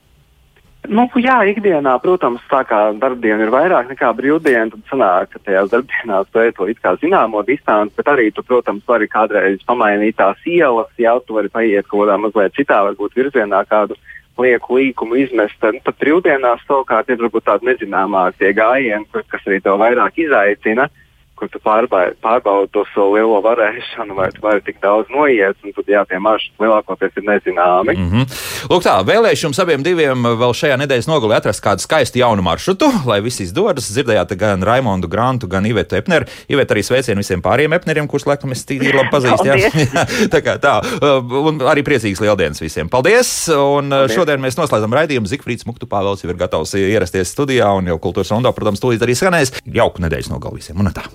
[0.86, 5.72] Nu, jā, ikdienā, protams, tā kā darbdiena ir vairāk nekā brīvdiena, tad sanāk, ka tajās
[5.72, 10.16] darbdienās tu ej to it kā zināmo distanci, bet arī tu, protams, vari kādreiz pamainīt
[10.16, 13.98] tās ielas, jā, tu vari paiet kaut kādā mazliet citā, varbūt virzienā kādu
[14.38, 15.58] lieku līkumu izmest.
[15.60, 20.86] Tad, tad brīvdienās savukārt ir varbūt tādi nezināmākie gājieni, kas arī tev vairāk izaicina.
[20.86, 21.04] Uh,
[21.38, 25.74] kur tu pārbaudi, pārbaudi to savu lielo varēšanu, vai tu vari tik daudz noiet, un
[25.76, 27.94] tad jā, tie maršruti lielākoties ir nezināmi.
[27.96, 28.38] Mm -hmm.
[28.72, 32.90] Lūk, tā, vēlēšu jums abiem diviem vēl šajā nedēļas nogalē atrast kādu skaistu jaunu maršrutu,
[33.06, 33.90] lai visi izdodas.
[33.92, 36.26] Dzirdējāt gan Raimondu Grantu, gan Ivetu Epneru.
[36.48, 39.46] Ivet arī sveicienu visiem pārējiem Epneriem, kurus laikam es tīri labi pazīstu.
[39.46, 39.70] Jā.
[40.34, 40.80] tā kā tā,
[41.22, 42.88] un arī priecīgs lieldienas visiem.
[42.88, 43.48] Paldies!
[43.48, 44.14] Un Paldies.
[44.14, 45.30] šodien mēs noslēdzam raidījumu.
[45.30, 49.16] Zikfrīds Muktu Pāvels jau ir gatavs ierasties studijā, un jau kultūras rondā, protams, tūlīt arī
[49.18, 49.58] skanēs.
[49.64, 50.78] Jauku nedēļas nogalē visiem!
[50.80, 51.08] Un tā!